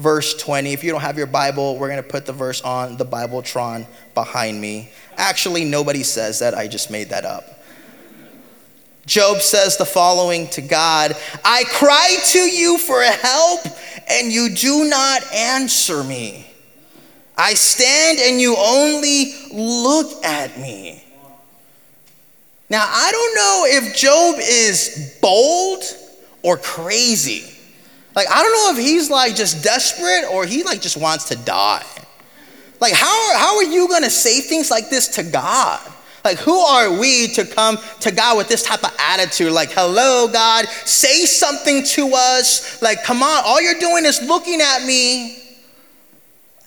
verse 0.00 0.34
20. 0.34 0.72
If 0.72 0.82
you 0.82 0.90
don't 0.90 1.00
have 1.00 1.16
your 1.16 1.26
Bible, 1.26 1.76
we're 1.76 1.88
going 1.88 2.02
to 2.02 2.08
put 2.08 2.26
the 2.26 2.32
verse 2.32 2.60
on 2.62 2.96
the 2.96 3.04
Bibletron 3.04 3.86
behind 4.14 4.60
me. 4.60 4.90
Actually, 5.16 5.64
nobody 5.64 6.02
says 6.02 6.40
that. 6.40 6.54
I 6.54 6.66
just 6.66 6.90
made 6.90 7.10
that 7.10 7.24
up. 7.24 7.44
Job 9.06 9.40
says 9.40 9.76
the 9.76 9.84
following 9.84 10.46
to 10.48 10.62
God 10.62 11.16
I 11.44 11.64
cry 11.64 12.16
to 12.26 12.38
you 12.38 12.78
for 12.78 13.02
help, 13.02 13.60
and 14.08 14.32
you 14.32 14.54
do 14.54 14.88
not 14.88 15.22
answer 15.32 16.04
me. 16.04 16.46
I 17.36 17.54
stand 17.54 18.18
and 18.18 18.40
you 18.40 18.56
only 18.58 19.34
look 19.52 20.24
at 20.24 20.58
me. 20.58 21.02
Now, 22.68 22.84
I 22.86 23.10
don't 23.10 23.34
know 23.34 23.64
if 23.66 23.96
Job 23.96 24.36
is 24.38 25.18
bold 25.20 25.82
or 26.42 26.56
crazy. 26.56 27.59
Like, 28.14 28.28
I 28.30 28.42
don't 28.42 28.52
know 28.52 28.80
if 28.80 28.86
he's 28.86 29.10
like 29.10 29.36
just 29.36 29.62
desperate 29.62 30.24
or 30.32 30.44
he 30.44 30.62
like 30.62 30.80
just 30.80 30.96
wants 30.96 31.28
to 31.28 31.36
die. 31.36 31.84
Like, 32.80 32.94
how, 32.94 33.38
how 33.38 33.56
are 33.56 33.64
you 33.64 33.88
gonna 33.88 34.10
say 34.10 34.40
things 34.40 34.70
like 34.70 34.90
this 34.90 35.08
to 35.08 35.22
God? 35.22 35.80
Like, 36.24 36.38
who 36.38 36.58
are 36.58 36.98
we 36.98 37.28
to 37.28 37.46
come 37.46 37.78
to 38.00 38.10
God 38.10 38.36
with 38.36 38.48
this 38.48 38.62
type 38.62 38.84
of 38.84 38.94
attitude? 38.98 39.52
Like, 39.52 39.70
hello, 39.70 40.28
God, 40.28 40.66
say 40.84 41.24
something 41.24 41.82
to 41.84 42.12
us. 42.14 42.82
Like, 42.82 43.04
come 43.04 43.22
on, 43.22 43.42
all 43.44 43.60
you're 43.60 43.78
doing 43.78 44.04
is 44.04 44.20
looking 44.22 44.60
at 44.60 44.84
me. 44.84 45.36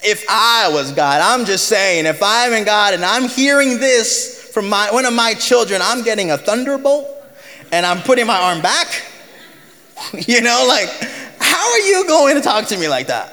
If 0.06 0.26
I 0.28 0.70
was 0.72 0.92
God, 0.92 1.22
I'm 1.22 1.46
just 1.46 1.68
saying, 1.68 2.06
if 2.08 2.22
I'm 2.22 2.52
in 2.54 2.66
God 2.66 2.94
and 2.94 3.06
I'm 3.06 3.30
hearing 3.30 3.80
this 3.80 4.50
from 4.54 4.68
my, 4.68 4.92
one 4.92 5.06
of 5.06 5.14
my 5.14 5.34
children, 5.34 5.82
I'm 5.84 6.04
getting 6.04 6.32
a 6.32 6.38
thunderbolt 6.38 7.08
and 7.72 7.86
I'm 7.86 8.02
putting 8.02 8.28
my 8.28 8.38
arm 8.38 8.62
back. 8.62 8.88
you 10.28 10.42
know, 10.42 10.66
like, 10.68 10.90
how 11.54 11.72
are 11.72 11.80
you 11.80 12.08
going 12.08 12.36
to 12.36 12.42
talk 12.42 12.66
to 12.66 12.78
me 12.78 12.88
like 12.88 13.08
that? 13.08 13.32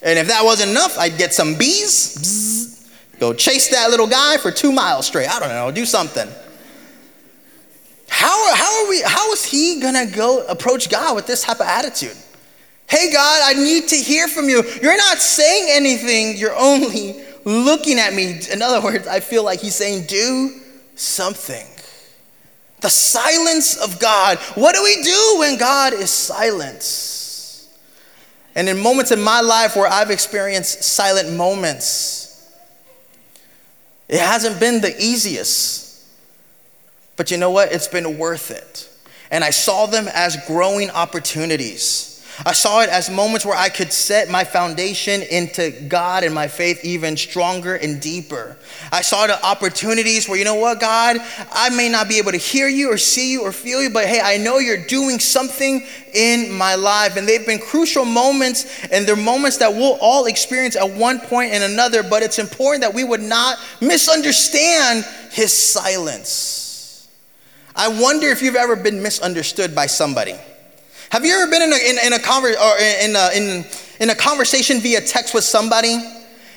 And 0.00 0.16
if 0.16 0.28
that 0.28 0.44
wasn't 0.44 0.70
enough, 0.70 0.96
I'd 0.96 1.18
get 1.18 1.34
some 1.34 1.56
bees, 1.56 2.16
bzz, 2.16 3.18
go 3.18 3.32
chase 3.32 3.68
that 3.70 3.90
little 3.90 4.06
guy 4.06 4.36
for 4.36 4.52
two 4.52 4.70
miles 4.70 5.06
straight. 5.06 5.28
I 5.28 5.40
don't 5.40 5.48
know, 5.48 5.70
do 5.72 5.84
something. 5.84 6.28
How, 8.08 8.54
how 8.54 8.84
are 8.84 8.88
we, 8.88 9.02
how 9.04 9.32
is 9.32 9.44
he 9.44 9.80
gonna 9.80 10.06
go 10.06 10.46
approach 10.46 10.88
God 10.88 11.16
with 11.16 11.26
this 11.26 11.42
type 11.42 11.60
of 11.60 11.66
attitude? 11.66 12.16
Hey 12.88 13.10
God, 13.12 13.40
I 13.44 13.54
need 13.54 13.88
to 13.88 13.96
hear 13.96 14.28
from 14.28 14.48
you. 14.48 14.62
You're 14.80 14.96
not 14.96 15.18
saying 15.18 15.66
anything, 15.70 16.36
you're 16.36 16.56
only 16.56 17.24
looking 17.44 17.98
at 17.98 18.14
me. 18.14 18.38
In 18.52 18.62
other 18.62 18.80
words, 18.80 19.08
I 19.08 19.18
feel 19.18 19.44
like 19.44 19.60
he's 19.60 19.74
saying, 19.74 20.06
do 20.06 20.60
something. 20.94 21.66
The 22.82 22.90
silence 22.90 23.76
of 23.76 23.98
God. 23.98 24.38
What 24.54 24.74
do 24.74 24.82
we 24.82 25.02
do 25.02 25.36
when 25.38 25.58
God 25.58 25.92
is 25.92 26.10
silent? 26.10 26.82
And 28.54 28.68
in 28.68 28.78
moments 28.78 29.10
in 29.12 29.20
my 29.22 29.40
life 29.40 29.76
where 29.76 29.88
I've 29.88 30.10
experienced 30.10 30.82
silent 30.82 31.32
moments, 31.32 32.52
it 34.08 34.20
hasn't 34.20 34.60
been 34.60 34.80
the 34.80 34.94
easiest. 34.98 36.06
But 37.16 37.30
you 37.30 37.38
know 37.38 37.50
what? 37.50 37.72
It's 37.72 37.88
been 37.88 38.18
worth 38.18 38.50
it. 38.50 38.88
And 39.30 39.42
I 39.42 39.50
saw 39.50 39.86
them 39.86 40.06
as 40.12 40.36
growing 40.46 40.90
opportunities. 40.90 42.11
I 42.44 42.52
saw 42.52 42.80
it 42.82 42.88
as 42.88 43.08
moments 43.08 43.46
where 43.46 43.56
I 43.56 43.68
could 43.68 43.92
set 43.92 44.28
my 44.28 44.42
foundation 44.42 45.22
into 45.22 45.70
God 45.88 46.24
and 46.24 46.34
my 46.34 46.48
faith 46.48 46.84
even 46.84 47.16
stronger 47.16 47.76
and 47.76 48.00
deeper. 48.00 48.56
I 48.90 49.02
saw 49.02 49.28
the 49.28 49.44
opportunities 49.44 50.28
where, 50.28 50.36
you 50.36 50.44
know 50.44 50.56
what, 50.56 50.80
God, 50.80 51.18
I 51.52 51.70
may 51.70 51.88
not 51.88 52.08
be 52.08 52.18
able 52.18 52.32
to 52.32 52.38
hear 52.38 52.66
you 52.66 52.92
or 52.92 52.98
see 52.98 53.30
you 53.32 53.42
or 53.42 53.52
feel 53.52 53.80
you, 53.80 53.90
but 53.90 54.06
hey, 54.06 54.20
I 54.20 54.38
know 54.38 54.58
you're 54.58 54.84
doing 54.86 55.20
something 55.20 55.86
in 56.14 56.50
my 56.52 56.74
life. 56.74 57.16
And 57.16 57.28
they've 57.28 57.46
been 57.46 57.60
crucial 57.60 58.04
moments, 58.04 58.84
and 58.90 59.06
they're 59.06 59.14
moments 59.14 59.58
that 59.58 59.72
we'll 59.72 59.98
all 60.00 60.26
experience 60.26 60.74
at 60.74 60.90
one 60.90 61.20
point 61.20 61.52
and 61.52 61.62
another, 61.62 62.02
but 62.02 62.22
it's 62.22 62.40
important 62.40 62.82
that 62.82 62.92
we 62.92 63.04
would 63.04 63.22
not 63.22 63.58
misunderstand 63.80 65.04
his 65.30 65.52
silence. 65.52 67.08
I 67.76 67.88
wonder 67.88 68.26
if 68.26 68.42
you've 68.42 68.56
ever 68.56 68.76
been 68.76 69.02
misunderstood 69.02 69.74
by 69.74 69.86
somebody. 69.86 70.36
Have 71.12 71.26
you 71.26 71.34
ever 71.34 71.50
been 71.50 71.60
in 71.60 71.70
a, 71.70 71.76
in, 71.76 72.06
in 72.06 72.12
a, 72.14 72.16
conver- 72.16 72.58
or 72.58 72.78
in, 72.78 73.14
a, 73.14 73.30
in, 73.36 73.66
in 74.00 74.08
a 74.08 74.14
conversation 74.14 74.80
via 74.80 75.02
text 75.02 75.34
with 75.34 75.44
somebody 75.44 75.98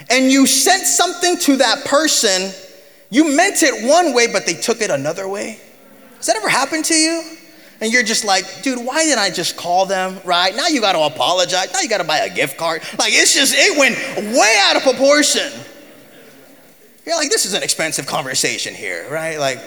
and 0.10 0.32
you 0.32 0.48
sent 0.48 0.84
something 0.84 1.38
to 1.40 1.58
that 1.58 1.84
person, 1.84 2.54
you 3.10 3.36
meant 3.36 3.64
it 3.64 3.86
one 3.86 4.14
way, 4.14 4.28
but 4.32 4.46
they 4.46 4.54
took 4.54 4.80
it 4.80 4.90
another 4.90 5.28
way? 5.28 5.60
Has 6.16 6.28
that 6.28 6.38
ever 6.38 6.48
happened 6.48 6.86
to 6.86 6.94
you? 6.94 7.36
And 7.82 7.92
you're 7.92 8.02
just 8.02 8.24
like, 8.24 8.46
dude, 8.62 8.80
why 8.80 9.04
didn't 9.04 9.20
I 9.20 9.30
just 9.30 9.58
call 9.58 9.88
them, 9.88 10.22
right? 10.24 10.56
Now 10.56 10.68
you 10.68 10.80
gotta 10.80 11.02
apologize. 11.02 11.74
Now 11.74 11.82
you 11.82 11.90
gotta 11.90 12.06
buy 12.06 12.20
a 12.20 12.34
gift 12.34 12.56
card. 12.56 12.82
Like, 12.98 13.12
it's 13.12 13.36
just, 13.36 13.54
it 13.58 13.78
went 13.78 13.98
way 14.38 14.58
out 14.68 14.78
of 14.78 14.84
proportion. 14.84 15.52
You're 17.06 17.18
like, 17.18 17.30
this 17.30 17.46
is 17.46 17.56
an 17.56 17.62
expensive 17.62 18.08
conversation 18.08 18.74
here, 18.74 19.06
right? 19.12 19.38
Like, 19.38 19.60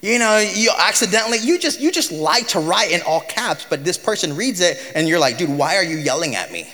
you 0.00 0.18
know, 0.18 0.38
you 0.38 0.70
accidentally, 0.78 1.38
you 1.38 1.58
just, 1.58 1.80
you 1.80 1.92
just 1.92 2.10
like 2.10 2.48
to 2.48 2.60
write 2.60 2.90
in 2.90 3.02
all 3.02 3.20
caps, 3.20 3.66
but 3.68 3.84
this 3.84 3.98
person 3.98 4.34
reads 4.34 4.60
it 4.60 4.80
and 4.94 5.06
you're 5.06 5.18
like, 5.18 5.36
dude, 5.36 5.50
why 5.50 5.76
are 5.76 5.84
you 5.84 5.98
yelling 5.98 6.36
at 6.36 6.50
me? 6.50 6.68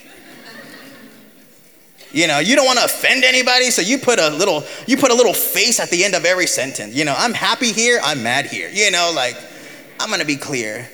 You 2.13 2.29
know, 2.29 2.39
you 2.39 2.55
don't 2.55 2.65
want 2.65 2.79
to 2.79 2.85
offend 2.85 3.25
anybody, 3.25 3.71
so 3.71 3.83
you 3.83 3.99
put 3.99 4.19
a 4.19 4.31
little, 4.31 4.65
you 4.87 4.97
put 4.97 5.11
a 5.11 5.15
little 5.15 5.35
face 5.35 5.81
at 5.81 5.91
the 5.91 6.05
end 6.05 6.15
of 6.15 6.25
every 6.25 6.47
sentence. 6.47 6.95
You 6.95 7.05
know, 7.05 7.15
I'm 7.17 7.35
happy 7.35 7.73
here, 7.73 8.01
I'm 8.03 8.23
mad 8.23 8.47
here. 8.47 8.71
You 8.71 8.91
know, 8.91 9.13
like, 9.15 9.37
I'm 10.01 10.09
gonna 10.09 10.25
be 10.25 10.37
clear. 10.37 10.89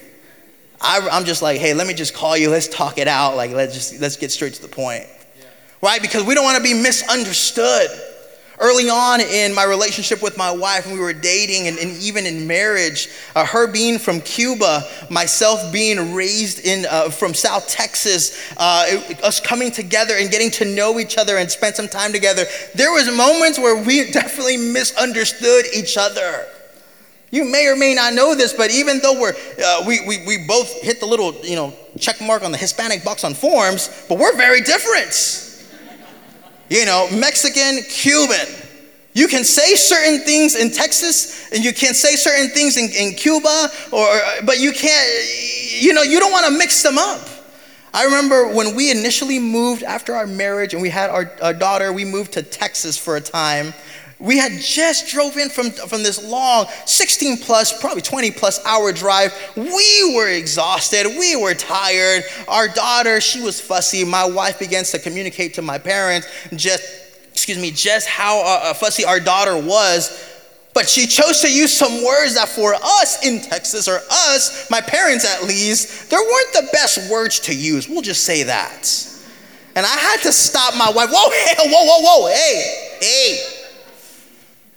I, 0.81 0.99
am 1.12 1.25
just 1.25 1.43
like, 1.43 1.60
hey, 1.60 1.75
let 1.75 1.87
me 1.87 1.94
just 1.94 2.12
call 2.14 2.37
you, 2.37 2.50
let's 2.50 2.66
talk 2.66 2.99
it 2.99 3.06
out. 3.06 3.37
Like, 3.37 3.53
let's 3.53 3.75
just, 3.75 4.00
let's 4.00 4.16
get 4.16 4.32
straight 4.32 4.54
to 4.54 4.62
the 4.62 4.69
point. 4.69 5.04
Yeah. 5.38 5.44
Right? 5.81 6.03
Because 6.03 6.25
we 6.25 6.34
don't 6.34 6.44
want 6.44 6.56
to 6.56 6.62
be 6.62 6.75
misunderstood. 6.75 7.91
Early 8.62 8.89
on 8.89 9.21
in 9.21 9.53
my 9.53 9.65
relationship 9.65 10.23
with 10.23 10.39
my 10.39 10.53
wife, 10.53 10.87
when 10.87 10.95
we 10.95 11.00
were 11.00 11.12
dating 11.12 11.67
and, 11.67 11.77
and 11.78 12.00
even 12.00 12.27
in 12.27 12.47
marriage, 12.47 13.09
uh, 13.34 13.45
her 13.45 13.67
being 13.67 13.99
from 13.99 14.21
Cuba, 14.21 14.89
myself 15.11 15.73
being 15.73 16.15
raised 16.15 16.65
in 16.65 16.87
uh, 16.89 17.11
from 17.11 17.34
South 17.34 17.67
Texas, 17.67 18.53
uh, 18.56 19.03
us 19.25 19.41
coming 19.41 19.73
together 19.73 20.15
and 20.17 20.31
getting 20.31 20.49
to 20.53 20.65
know 20.65 21.00
each 21.00 21.19
other 21.19 21.39
and 21.39 21.50
spend 21.50 21.75
some 21.75 21.89
time 21.89 22.12
together, 22.12 22.45
there 22.77 22.93
was 22.93 23.12
moments 23.17 23.59
where 23.59 23.83
we 23.84 24.09
definitely 24.12 24.59
misunderstood 24.59 25.65
each 25.75 25.97
other. 25.97 26.47
You 27.33 27.44
may 27.44 27.67
or 27.67 27.75
may 27.75 27.94
not 27.94 28.15
know 28.15 28.37
this, 28.37 28.53
but 28.53 28.71
even 28.71 29.00
though 29.00 29.21
we're, 29.21 29.34
uh, 29.65 29.83
we, 29.89 30.06
we, 30.06 30.25
we 30.25 30.47
both 30.47 30.81
hit 30.83 31.00
the 31.00 31.06
little 31.06 31.33
you 31.44 31.56
know, 31.56 31.75
check 31.99 32.21
mark 32.21 32.44
on 32.44 32.53
the 32.53 32.59
Hispanic 32.59 33.03
box 33.03 33.25
on 33.25 33.34
forms, 33.34 34.06
but 34.09 34.19
we're 34.19 34.37
very 34.37 34.61
different 34.61 35.50
you 36.72 36.87
know, 36.87 37.06
Mexican, 37.12 37.83
Cuban. 37.83 38.47
You 39.12 39.28
can 39.28 39.44
say 39.44 39.75
certain 39.75 40.21
things 40.21 40.55
in 40.55 40.71
Texas 40.71 41.53
and 41.53 41.62
you 41.62 41.75
can 41.75 41.93
say 41.93 42.16
certain 42.16 42.49
things 42.49 42.78
in, 42.78 42.88
in 42.99 43.15
Cuba, 43.15 43.69
or, 43.93 44.09
but 44.47 44.59
you 44.59 44.72
can't, 44.72 45.06
you 45.82 45.93
know, 45.93 46.00
you 46.00 46.19
don't 46.19 46.32
want 46.32 46.47
to 46.47 46.53
mix 46.53 46.82
them 46.82 46.97
up. 46.97 47.28
I 47.93 48.06
remember 48.06 48.49
when 48.49 48.75
we 48.75 48.91
initially 48.91 49.38
moved 49.38 49.82
after 49.82 50.14
our 50.14 50.26
marriage 50.26 50.73
and 50.73 50.81
we 50.81 50.88
had 50.88 51.11
our, 51.11 51.31
our 51.43 51.52
daughter, 51.52 51.93
we 51.93 52.06
moved 52.06 52.32
to 52.32 52.43
Texas 52.43 52.97
for 52.97 53.17
a 53.17 53.20
time. 53.20 53.75
We 54.23 54.39
had 54.39 54.61
just 54.61 55.09
drove 55.09 55.37
in 55.37 55.49
from, 55.49 55.73
from 55.73 56.05
this 56.05 56.23
long 56.23 56.67
16 56.87 57.39
plus, 57.39 57.79
probably 57.81 58.03
20 58.03 58.31
plus 58.31 58.65
hour 58.65 58.93
drive. 58.93 59.35
We 59.57 60.15
were 60.15 60.29
exhausted. 60.29 61.07
We 61.19 61.35
were 61.35 61.55
tired. 61.55 62.23
Our 62.47 62.69
daughter, 62.69 63.21
she 63.21 63.41
was 63.41 63.61
fussy. 63.61 64.05
My 64.05 64.25
wife 64.25 64.61
begins 64.61 64.93
to 64.93 65.01
communicate 65.01 65.55
to 65.55 65.63
my 65.63 65.77
parents 65.77 66.29
just, 66.55 66.85
excuse 67.33 67.59
me, 67.59 67.73
just 67.73 68.07
how 68.07 68.43
uh, 68.43 68.71
uh 68.71 68.75
fussy 68.75 69.05
our 69.05 69.19
daughter 69.19 69.59
was. 69.59 70.31
But 70.73 70.89
she 70.89 71.09
chose 71.09 71.41
to 71.41 71.53
use 71.53 71.77
some 71.77 72.05
words 72.05 72.37
that 72.37 72.49
for 72.49 72.75
us 72.77 73.27
in 73.27 73.43
Texas, 73.43 73.89
or 73.89 73.99
us, 74.09 74.71
my 74.71 74.81
parents 74.81 75.25
at 75.25 75.49
least, 75.49 76.11
there 76.11 76.21
weren't 76.21 76.53
the 76.53 76.69
best 76.73 77.11
words 77.11 77.41
to 77.41 77.55
use. 77.55 77.89
We'll 77.89 78.03
just 78.03 78.23
say 78.23 78.45
that. 78.45 78.89
And 79.75 79.85
I 79.85 79.97
had 79.97 80.21
to 80.21 80.33
stop 80.33 80.75
my 80.77 80.91
wife. 80.91 81.11
Whoa, 81.11 81.31
hey, 81.31 81.69
whoa, 81.69 81.85
whoa, 81.85 82.01
whoa, 82.03 82.29
hey, 82.29 82.99
hey 83.01 83.51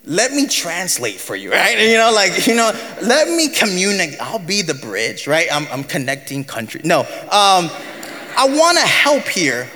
let 0.08 0.32
me 0.32 0.48
translate 0.48 1.16
for 1.16 1.36
you, 1.36 1.52
right? 1.52 1.80
You 1.80 1.98
know, 1.98 2.12
like, 2.14 2.48
you 2.48 2.56
know, 2.56 2.72
let 3.02 3.28
me 3.28 3.50
communicate. 3.50 4.20
I'll 4.22 4.40
be 4.40 4.62
the 4.62 4.76
bridge, 4.76 5.28
right? 5.28 5.48
I'm, 5.52 5.68
I'm 5.72 5.84
connecting 5.84 6.44
country. 6.44 6.82
No, 6.84 7.02
um, 7.02 7.70
I 8.38 8.48
want 8.48 8.78
to 8.78 8.86
help 8.86 9.24
here. 9.24 9.68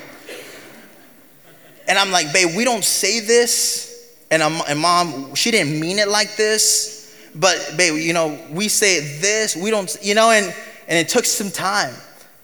And 1.87 1.97
I'm 1.97 2.11
like, 2.11 2.31
babe, 2.31 2.55
we 2.55 2.63
don't 2.63 2.83
say 2.83 3.19
this. 3.19 4.15
And, 4.29 4.43
I'm, 4.43 4.61
and 4.67 4.79
mom, 4.79 5.33
she 5.33 5.49
didn't 5.49 5.79
mean 5.79 5.97
it 5.97 6.07
like 6.07 6.35
this. 6.35 7.29
But 7.33 7.73
babe, 7.77 7.95
you 7.95 8.13
know, 8.13 8.39
we 8.51 8.67
say 8.67 9.19
this, 9.19 9.55
we 9.55 9.71
don't, 9.71 9.95
you 10.01 10.13
know, 10.13 10.29
and, 10.31 10.53
and 10.87 10.97
it 10.99 11.09
took 11.09 11.25
some 11.25 11.49
time. 11.49 11.93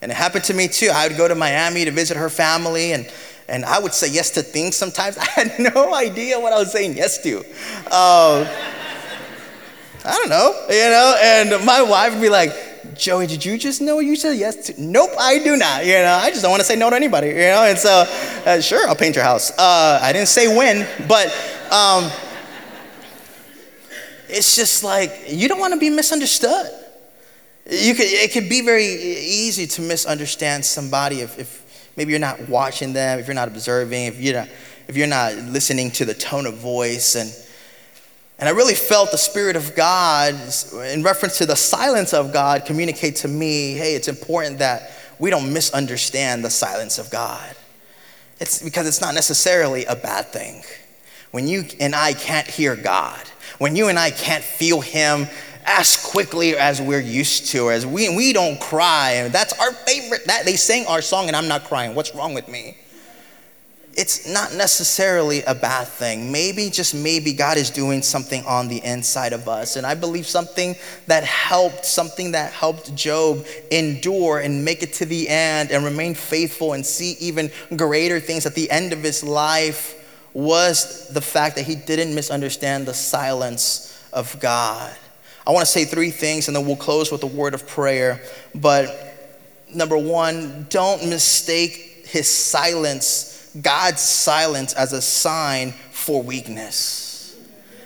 And 0.01 0.11
it 0.11 0.15
happened 0.15 0.43
to 0.45 0.53
me 0.53 0.67
too. 0.67 0.89
I 0.91 1.07
would 1.07 1.17
go 1.17 1.27
to 1.27 1.35
Miami 1.35 1.85
to 1.85 1.91
visit 1.91 2.17
her 2.17 2.29
family 2.29 2.93
and 2.93 3.11
and 3.47 3.63
I 3.65 3.79
would 3.79 3.93
say 3.93 4.09
yes 4.09 4.31
to 4.31 4.41
things 4.41 4.75
sometimes. 4.75 5.17
I 5.19 5.25
had 5.25 5.59
no 5.59 5.93
idea 5.93 6.39
what 6.39 6.53
I 6.53 6.59
was 6.59 6.71
saying 6.71 6.97
yes 6.97 7.21
to. 7.23 7.43
Uh, 7.91 8.45
I 10.03 10.11
don't 10.17 10.29
know, 10.29 10.53
you 10.69 10.89
know, 10.89 11.15
and 11.21 11.65
my 11.65 11.81
wife 11.81 12.13
would 12.13 12.21
be 12.21 12.29
like, 12.29 12.51
Joey, 12.95 13.27
did 13.27 13.43
you 13.43 13.57
just 13.57 13.81
know 13.81 13.99
you 13.99 14.15
said 14.15 14.37
yes 14.37 14.67
to? 14.67 14.81
Nope, 14.81 15.09
I 15.19 15.39
do 15.39 15.57
not. 15.57 15.85
You 15.85 15.93
know, 15.93 16.19
I 16.21 16.29
just 16.29 16.43
don't 16.43 16.51
want 16.51 16.61
to 16.61 16.65
say 16.65 16.75
no 16.75 16.89
to 16.89 16.95
anybody. 16.95 17.27
You 17.27 17.33
know, 17.33 17.65
and 17.65 17.77
so 17.77 18.05
uh, 18.45 18.61
sure, 18.61 18.87
I'll 18.87 18.95
paint 18.95 19.15
your 19.15 19.23
house. 19.23 19.51
Uh, 19.57 19.99
I 20.01 20.13
didn't 20.13 20.27
say 20.27 20.55
when, 20.55 20.87
but 21.07 21.27
um, 21.71 22.09
it's 24.29 24.55
just 24.55 24.83
like 24.83 25.23
you 25.27 25.47
don't 25.47 25.59
want 25.59 25.73
to 25.73 25.79
be 25.79 25.89
misunderstood. 25.89 26.67
You 27.69 27.95
could, 27.95 28.05
it 28.05 28.31
could 28.31 28.47
be 28.47 28.61
very 28.61 28.85
easy 28.85 29.65
to 29.65 29.81
misunderstand 29.81 30.63
somebody 30.63 31.21
if, 31.21 31.39
if 31.39 31.64
maybe 31.95 32.11
you're 32.11 32.19
not 32.19 32.47
watching 32.49 32.93
them, 32.93 33.19
if 33.19 33.27
you're 33.27 33.35
not 33.35 33.47
observing, 33.47 34.05
if 34.05 34.19
you're 34.19 34.35
not, 34.35 34.49
if 34.87 34.95
you're 34.97 35.07
not 35.07 35.35
listening 35.35 35.91
to 35.91 36.05
the 36.05 36.13
tone 36.13 36.45
of 36.45 36.55
voice 36.55 37.15
and 37.15 37.33
and 38.37 38.49
I 38.49 38.51
really 38.51 38.75
felt 38.75 39.11
the 39.11 39.17
Spirit 39.17 39.55
of 39.55 39.75
God, 39.75 40.33
in 40.91 41.03
reference 41.03 41.37
to 41.37 41.45
the 41.45 41.55
silence 41.55 42.13
of 42.13 42.33
God, 42.33 42.65
communicate 42.65 43.15
to 43.17 43.29
me 43.29 43.73
hey, 43.73 43.95
it's 43.95 44.09
important 44.09 44.59
that 44.59 44.91
we 45.19 45.29
don't 45.29 45.53
misunderstand 45.53 46.43
the 46.43 46.49
silence 46.49 46.97
of 46.97 47.09
God. 47.09 47.55
It's 48.39 48.61
because 48.61 48.87
it's 48.87 48.99
not 48.99 49.13
necessarily 49.13 49.85
a 49.85 49.95
bad 49.95 50.27
thing. 50.27 50.63
When 51.31 51.47
you 51.47 51.63
and 51.79 51.95
I 51.95 52.13
can't 52.13 52.47
hear 52.47 52.75
God, 52.75 53.21
when 53.57 53.75
you 53.75 53.87
and 53.87 53.97
I 53.97 54.11
can't 54.11 54.43
feel 54.43 54.81
Him 54.81 55.27
as 55.65 55.97
quickly 56.11 56.55
as 56.55 56.81
we're 56.81 56.99
used 56.99 57.47
to, 57.47 57.71
as 57.71 57.85
we, 57.85 58.15
we 58.15 58.33
don't 58.33 58.59
cry, 58.59 59.27
that's 59.29 59.59
our 59.59 59.71
favorite, 59.71 60.25
that 60.25 60.45
they 60.45 60.55
sing 60.55 60.85
our 60.87 61.01
song 61.01 61.27
and 61.27 61.35
I'm 61.35 61.47
not 61.47 61.63
crying. 61.65 61.95
What's 61.95 62.13
wrong 62.15 62.33
with 62.33 62.47
me? 62.47 62.77
it's 63.95 64.27
not 64.27 64.53
necessarily 64.53 65.41
a 65.43 65.55
bad 65.55 65.87
thing. 65.87 66.31
Maybe, 66.31 66.69
just 66.69 66.93
maybe, 66.93 67.31
God 67.31 67.57
is 67.57 67.69
doing 67.69 68.01
something 68.01 68.43
on 68.45 68.67
the 68.67 68.83
inside 68.83 69.31
of 69.31 69.47
us. 69.47 69.77
And 69.77 69.85
I 69.85 69.95
believe 69.95 70.27
something 70.27 70.75
that 71.07 71.23
helped, 71.23 71.85
something 71.85 72.31
that 72.33 72.51
helped 72.51 72.93
Job 72.95 73.45
endure 73.71 74.39
and 74.39 74.65
make 74.65 74.83
it 74.83 74.93
to 74.93 75.05
the 75.05 75.29
end 75.29 75.71
and 75.71 75.85
remain 75.85 76.13
faithful 76.13 76.73
and 76.73 76.85
see 76.85 77.13
even 77.19 77.49
greater 77.75 78.19
things 78.19 78.45
at 78.45 78.53
the 78.53 78.69
end 78.69 78.91
of 78.91 79.01
his 79.01 79.23
life 79.23 79.93
was 80.33 81.07
the 81.09 81.21
fact 81.21 81.55
that 81.55 81.65
he 81.65 81.75
didn't 81.75 82.13
misunderstand 82.13 82.85
the 82.85 82.93
silence 82.93 83.97
of 84.11 84.37
God. 84.41 84.93
I 85.47 85.51
want 85.51 85.65
to 85.65 85.71
say 85.71 85.85
three 85.85 86.11
things 86.11 86.47
and 86.47 86.55
then 86.55 86.65
we'll 86.65 86.75
close 86.75 87.11
with 87.11 87.23
a 87.23 87.27
word 87.27 87.53
of 87.53 87.67
prayer. 87.67 88.21
But 88.53 89.15
number 89.73 89.97
one, 89.97 90.67
don't 90.69 91.07
mistake 91.07 92.05
his 92.07 92.29
silence 92.29 93.35
God's 93.61 94.01
silence 94.01 94.73
as 94.73 94.93
a 94.93 95.01
sign 95.01 95.71
for 95.91 96.21
weakness. 96.21 97.37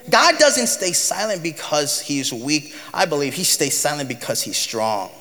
God 0.10 0.40
doesn't 0.40 0.68
stay 0.68 0.94
silent 0.94 1.44
because 1.44 2.02
he's 2.02 2.34
weak. 2.34 2.76
I 2.94 3.06
believe 3.06 3.36
he 3.36 3.44
stays 3.44 3.78
silent 3.78 4.10
because 4.10 4.42
he's 4.42 4.58
strong. 4.58 5.12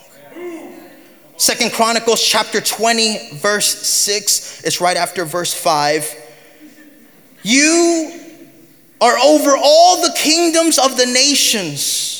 Second 1.36 1.72
Chronicles 1.72 2.24
chapter 2.24 2.60
20, 2.60 3.34
verse 3.34 3.66
6. 3.66 4.64
It's 4.64 4.80
right 4.80 4.96
after 4.96 5.24
verse 5.24 5.52
5. 5.52 6.16
You 7.42 8.12
are 9.00 9.18
over 9.18 9.54
all 9.56 10.00
the 10.02 10.12
kingdoms 10.16 10.78
of 10.78 10.96
the 10.96 11.06
nations. 11.06 12.17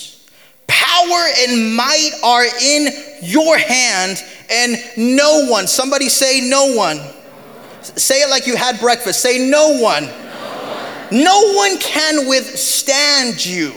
Power 0.68 1.26
and 1.40 1.74
might 1.74 2.12
are 2.22 2.44
in 2.44 2.88
your 3.22 3.58
hand, 3.58 4.22
and 4.48 4.76
no 4.96 5.46
one, 5.48 5.66
somebody 5.66 6.08
say, 6.08 6.40
no 6.48 6.74
one 6.74 7.00
Say 7.96 8.22
it 8.22 8.30
like 8.30 8.46
you 8.46 8.56
had 8.56 8.78
breakfast. 8.80 9.20
Say, 9.20 9.48
no 9.48 9.80
one. 9.80 10.04
No 10.04 10.10
one, 11.10 11.24
no 11.24 11.52
one 11.54 11.78
can 11.78 12.28
withstand 12.28 13.44
you. 13.44 13.72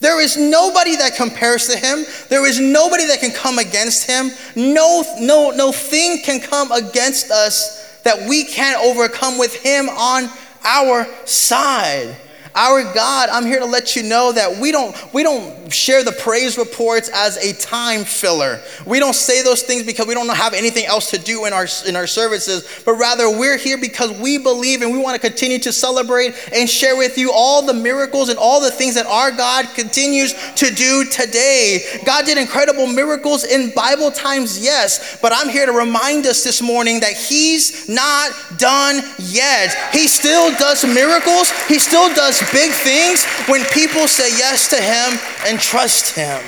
There 0.00 0.20
is 0.20 0.36
nobody 0.36 0.94
that 0.96 1.16
compares 1.16 1.66
to 1.68 1.76
him. 1.76 2.04
There 2.28 2.46
is 2.46 2.60
nobody 2.60 3.06
that 3.06 3.20
can 3.20 3.32
come 3.32 3.58
against 3.58 4.08
him. 4.08 4.30
No, 4.54 5.02
no, 5.20 5.50
no 5.50 5.72
thing 5.72 6.22
can 6.22 6.40
come 6.40 6.70
against 6.70 7.30
us 7.30 8.00
that 8.02 8.28
we 8.28 8.44
can't 8.44 8.80
overcome 8.80 9.38
with 9.38 9.54
him 9.56 9.88
on 9.88 10.28
our 10.64 11.06
side. 11.26 12.16
Our 12.54 12.82
God, 12.94 13.28
I'm 13.30 13.46
here 13.46 13.58
to 13.58 13.66
let 13.66 13.96
you 13.96 14.02
know 14.02 14.32
that 14.32 14.58
we 14.60 14.72
don't, 14.72 14.96
we 15.12 15.22
don't 15.22 15.72
share 15.72 16.02
the 16.02 16.12
praise 16.12 16.56
reports 16.58 17.10
as 17.12 17.36
a 17.36 17.52
time 17.54 18.04
filler. 18.04 18.60
We 18.86 18.98
don't 18.98 19.14
say 19.14 19.42
those 19.42 19.62
things 19.62 19.84
because 19.84 20.06
we 20.06 20.14
don't 20.14 20.28
have 20.28 20.54
anything 20.54 20.86
else 20.86 21.10
to 21.10 21.18
do 21.18 21.44
in 21.44 21.52
our, 21.52 21.66
in 21.86 21.96
our 21.96 22.06
services, 22.06 22.82
but 22.84 22.94
rather 22.94 23.30
we're 23.30 23.58
here 23.58 23.78
because 23.78 24.12
we 24.18 24.38
believe 24.38 24.82
and 24.82 24.92
we 24.92 24.98
want 24.98 25.20
to 25.20 25.28
continue 25.28 25.58
to 25.60 25.72
celebrate 25.72 26.34
and 26.52 26.68
share 26.68 26.96
with 26.96 27.18
you 27.18 27.30
all 27.32 27.64
the 27.64 27.74
miracles 27.74 28.28
and 28.28 28.38
all 28.38 28.60
the 28.60 28.70
things 28.70 28.94
that 28.94 29.06
our 29.06 29.30
God 29.30 29.66
continues 29.74 30.34
to 30.54 30.70
do 30.70 31.04
today. 31.04 31.80
God 32.04 32.24
did 32.24 32.38
incredible 32.38 32.86
miracles 32.86 33.44
in 33.44 33.72
Bible 33.74 34.10
times, 34.10 34.62
yes, 34.62 35.18
but 35.20 35.32
I'm 35.34 35.48
here 35.48 35.66
to 35.66 35.72
remind 35.72 36.26
us 36.26 36.44
this 36.44 36.62
morning 36.62 37.00
that 37.00 37.12
He's 37.12 37.88
not 37.88 38.32
done 38.56 39.02
yet. 39.18 39.92
He 39.92 40.08
still 40.08 40.50
does 40.56 40.84
miracles, 40.84 41.50
He 41.68 41.78
still 41.78 42.12
does 42.14 42.37
big 42.52 42.72
things 42.72 43.24
when 43.46 43.64
people 43.66 44.06
say 44.08 44.30
yes 44.36 44.68
to 44.70 44.76
Him 44.76 45.18
and 45.46 45.60
trust 45.60 46.14
Him. 46.14 46.42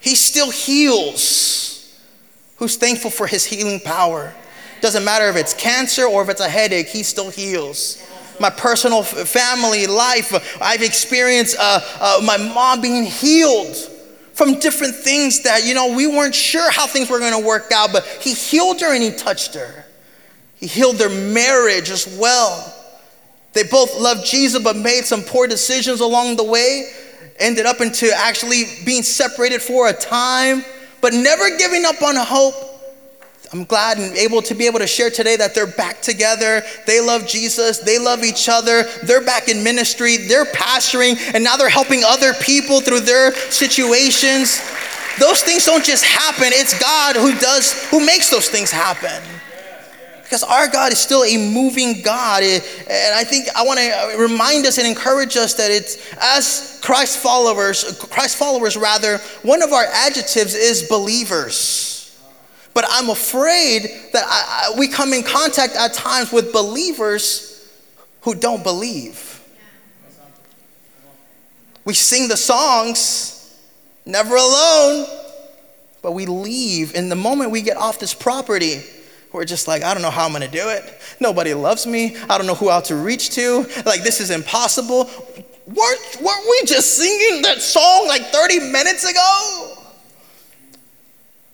He 0.00 0.14
still 0.14 0.50
heals. 0.50 1.96
Who's 2.56 2.76
thankful 2.76 3.10
for 3.10 3.26
His 3.26 3.44
healing 3.44 3.80
power? 3.80 4.34
Doesn't 4.80 5.04
matter 5.04 5.28
if 5.28 5.36
it's 5.36 5.54
cancer 5.54 6.04
or 6.04 6.22
if 6.22 6.28
it's 6.28 6.40
a 6.40 6.48
headache, 6.48 6.88
He 6.88 7.02
still 7.02 7.30
heals. 7.30 8.06
My 8.40 8.50
personal 8.50 9.02
family 9.02 9.86
life, 9.86 10.60
I've 10.60 10.82
experienced 10.82 11.56
uh, 11.58 11.80
uh, 12.00 12.20
my 12.24 12.36
mom 12.36 12.80
being 12.80 13.04
healed 13.04 13.76
from 14.32 14.58
different 14.58 14.94
things 14.94 15.42
that, 15.42 15.64
you 15.64 15.74
know, 15.74 15.94
we 15.94 16.06
weren't 16.06 16.34
sure 16.34 16.70
how 16.70 16.86
things 16.86 17.10
were 17.10 17.18
going 17.18 17.38
to 17.38 17.46
work 17.46 17.70
out, 17.72 17.92
but 17.92 18.04
He 18.20 18.32
healed 18.32 18.80
her 18.80 18.92
and 18.92 19.02
He 19.02 19.12
touched 19.12 19.54
her. 19.54 19.84
He 20.56 20.66
healed 20.66 20.96
their 20.96 21.10
marriage 21.10 21.90
as 21.90 22.16
well. 22.18 22.71
They 23.52 23.64
both 23.64 23.98
loved 23.98 24.26
Jesus 24.26 24.62
but 24.62 24.76
made 24.76 25.04
some 25.04 25.22
poor 25.22 25.46
decisions 25.46 26.00
along 26.00 26.36
the 26.36 26.44
way, 26.44 26.90
ended 27.38 27.66
up 27.66 27.80
into 27.80 28.10
actually 28.14 28.64
being 28.84 29.02
separated 29.02 29.60
for 29.60 29.88
a 29.88 29.92
time, 29.92 30.64
but 31.00 31.12
never 31.12 31.56
giving 31.58 31.84
up 31.84 32.00
on 32.02 32.16
hope. 32.16 32.54
I'm 33.52 33.64
glad 33.64 33.98
and 33.98 34.16
able 34.16 34.40
to 34.42 34.54
be 34.54 34.66
able 34.66 34.78
to 34.78 34.86
share 34.86 35.10
today 35.10 35.36
that 35.36 35.54
they're 35.54 35.66
back 35.66 36.00
together. 36.00 36.62
They 36.86 37.02
love 37.02 37.26
Jesus. 37.26 37.80
They 37.80 37.98
love 37.98 38.24
each 38.24 38.48
other. 38.48 38.84
They're 39.02 39.22
back 39.22 39.48
in 39.48 39.62
ministry. 39.62 40.16
They're 40.16 40.46
pastoring, 40.46 41.18
and 41.34 41.44
now 41.44 41.58
they're 41.58 41.68
helping 41.68 42.02
other 42.02 42.32
people 42.32 42.80
through 42.80 43.00
their 43.00 43.34
situations. 43.50 44.58
Those 45.20 45.42
things 45.42 45.66
don't 45.66 45.84
just 45.84 46.04
happen. 46.04 46.46
It's 46.46 46.78
God 46.80 47.16
who 47.16 47.38
does, 47.38 47.90
who 47.90 48.04
makes 48.04 48.30
those 48.30 48.48
things 48.48 48.70
happen 48.70 49.22
because 50.32 50.44
our 50.44 50.66
God 50.66 50.92
is 50.92 50.98
still 50.98 51.24
a 51.24 51.36
moving 51.36 52.00
God. 52.00 52.42
And 52.42 52.64
I 53.14 53.22
think 53.22 53.48
I 53.54 53.64
want 53.64 53.78
to 53.78 54.16
remind 54.16 54.64
us 54.64 54.78
and 54.78 54.86
encourage 54.86 55.36
us 55.36 55.52
that 55.54 55.70
it's 55.70 56.10
as 56.18 56.80
Christ 56.82 57.18
followers, 57.18 57.98
Christ 58.10 58.38
followers 58.38 58.74
rather, 58.74 59.18
one 59.42 59.60
of 59.60 59.74
our 59.74 59.84
adjectives 59.84 60.54
is 60.54 60.88
believers. 60.88 62.18
But 62.72 62.86
I'm 62.88 63.10
afraid 63.10 63.82
that 64.14 64.24
I, 64.26 64.70
I, 64.72 64.78
we 64.78 64.88
come 64.88 65.12
in 65.12 65.22
contact 65.22 65.76
at 65.76 65.92
times 65.92 66.32
with 66.32 66.50
believers 66.50 67.70
who 68.22 68.34
don't 68.34 68.64
believe. 68.64 69.38
We 71.84 71.92
sing 71.92 72.28
the 72.28 72.38
songs, 72.38 73.60
never 74.06 74.36
alone, 74.36 75.06
but 76.00 76.12
we 76.12 76.24
leave. 76.24 76.94
In 76.94 77.10
the 77.10 77.16
moment 77.16 77.50
we 77.50 77.60
get 77.60 77.76
off 77.76 77.98
this 77.98 78.14
property, 78.14 78.80
we're 79.32 79.44
just 79.44 79.66
like, 79.66 79.82
I 79.82 79.94
don't 79.94 80.02
know 80.02 80.10
how 80.10 80.26
I'm 80.26 80.32
gonna 80.32 80.48
do 80.48 80.68
it. 80.68 81.00
Nobody 81.20 81.54
loves 81.54 81.86
me. 81.86 82.16
I 82.28 82.38
don't 82.38 82.46
know 82.46 82.54
who 82.54 82.70
else 82.70 82.88
to 82.88 82.96
reach 82.96 83.30
to. 83.30 83.66
Like, 83.86 84.02
this 84.02 84.20
is 84.20 84.30
impossible. 84.30 85.10
Weren't, 85.66 86.20
weren't 86.20 86.46
we 86.50 86.62
just 86.66 86.96
singing 86.96 87.42
that 87.42 87.62
song 87.62 88.06
like 88.08 88.22
30 88.22 88.60
minutes 88.72 89.08
ago? 89.08 89.78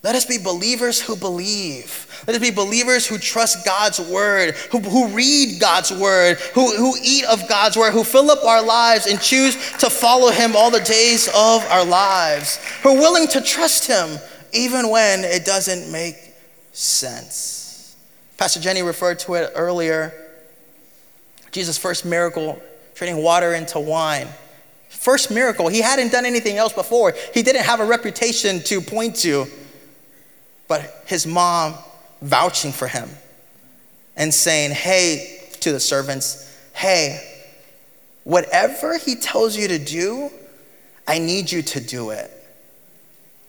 Let 0.02 0.14
us 0.14 0.24
be 0.24 0.38
believers 0.38 1.00
who 1.00 1.16
believe. 1.16 2.06
Let 2.26 2.36
us 2.36 2.42
be 2.42 2.50
believers 2.50 3.06
who 3.06 3.18
trust 3.18 3.64
God's 3.64 4.00
word, 4.00 4.54
who, 4.70 4.78
who 4.80 5.08
read 5.08 5.60
God's 5.60 5.92
word, 5.92 6.38
who, 6.54 6.74
who 6.76 6.94
eat 7.02 7.24
of 7.24 7.48
God's 7.48 7.76
word, 7.76 7.92
who 7.92 8.04
fill 8.04 8.30
up 8.30 8.44
our 8.44 8.62
lives 8.62 9.06
and 9.06 9.20
choose 9.20 9.54
to 9.78 9.90
follow 9.90 10.30
Him 10.30 10.54
all 10.56 10.70
the 10.70 10.80
days 10.80 11.28
of 11.28 11.64
our 11.66 11.84
lives, 11.84 12.58
who 12.82 12.90
are 12.90 13.00
willing 13.00 13.26
to 13.28 13.40
trust 13.40 13.86
Him 13.86 14.18
even 14.52 14.88
when 14.88 15.24
it 15.24 15.44
doesn't 15.44 15.90
make 15.90 16.16
sense. 16.72 17.67
Pastor 18.38 18.60
Jenny 18.60 18.82
referred 18.82 19.18
to 19.20 19.34
it 19.34 19.52
earlier. 19.54 20.14
Jesus' 21.50 21.76
first 21.76 22.06
miracle, 22.06 22.62
turning 22.94 23.22
water 23.22 23.52
into 23.52 23.80
wine. 23.80 24.28
First 24.88 25.30
miracle. 25.30 25.68
He 25.68 25.80
hadn't 25.80 26.12
done 26.12 26.24
anything 26.24 26.56
else 26.56 26.72
before. 26.72 27.14
He 27.34 27.42
didn't 27.42 27.64
have 27.64 27.80
a 27.80 27.84
reputation 27.84 28.60
to 28.60 28.80
point 28.80 29.16
to, 29.16 29.46
but 30.68 31.02
his 31.06 31.26
mom 31.26 31.74
vouching 32.22 32.72
for 32.72 32.86
him 32.86 33.08
and 34.16 34.32
saying, 34.32 34.70
Hey, 34.70 35.40
to 35.60 35.72
the 35.72 35.80
servants, 35.80 36.56
hey, 36.74 37.20
whatever 38.22 38.98
he 38.98 39.16
tells 39.16 39.56
you 39.56 39.68
to 39.68 39.78
do, 39.78 40.30
I 41.06 41.18
need 41.18 41.50
you 41.50 41.62
to 41.62 41.80
do 41.80 42.10
it. 42.10 42.30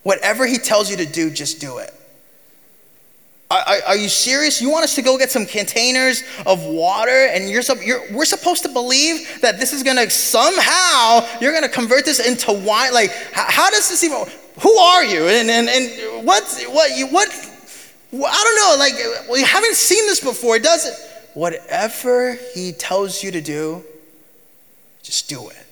Whatever 0.01 0.47
he 0.47 0.57
tells 0.57 0.89
you 0.89 0.97
to 0.97 1.05
do, 1.05 1.29
just 1.29 1.61
do 1.61 1.77
it. 1.77 1.93
Are, 3.51 3.63
are, 3.87 3.97
you 3.97 4.09
serious? 4.09 4.61
You 4.61 4.69
want 4.69 4.83
us 4.83 4.93
to 4.93 5.01
go 5.01 5.17
get 5.17 5.31
some 5.31 5.43
containers 5.43 6.23
of 6.45 6.63
water 6.65 7.29
and 7.31 7.49
you're, 7.49 7.63
you're, 7.83 8.03
we're 8.11 8.25
supposed 8.25 8.61
to 8.61 8.69
believe 8.69 9.41
that 9.41 9.59
this 9.59 9.73
is 9.73 9.81
gonna 9.81 10.07
somehow, 10.07 11.27
you're 11.41 11.51
gonna 11.51 11.67
convert 11.67 12.05
this 12.05 12.19
into 12.19 12.53
wine? 12.53 12.93
Like, 12.93 13.09
how, 13.33 13.45
how 13.49 13.69
does 13.71 13.89
this 13.89 14.03
even, 14.03 14.23
who 14.61 14.77
are 14.77 15.03
you? 15.03 15.27
And, 15.27 15.49
and, 15.49 15.67
and 15.67 16.27
what's, 16.27 16.63
what, 16.65 16.95
you, 16.95 17.07
what, 17.07 17.27
I 18.13 18.43
don't 18.43 18.55
know, 18.55 18.75
like, 18.77 19.31
we 19.31 19.41
haven't 19.41 19.75
seen 19.75 20.05
this 20.05 20.19
before, 20.19 20.57
It 20.57 20.63
does 20.63 20.85
it? 20.85 20.93
Whatever 21.33 22.37
he 22.53 22.71
tells 22.71 23.23
you 23.23 23.31
to 23.31 23.41
do, 23.41 23.83
just 25.01 25.27
do 25.27 25.49
it. 25.49 25.65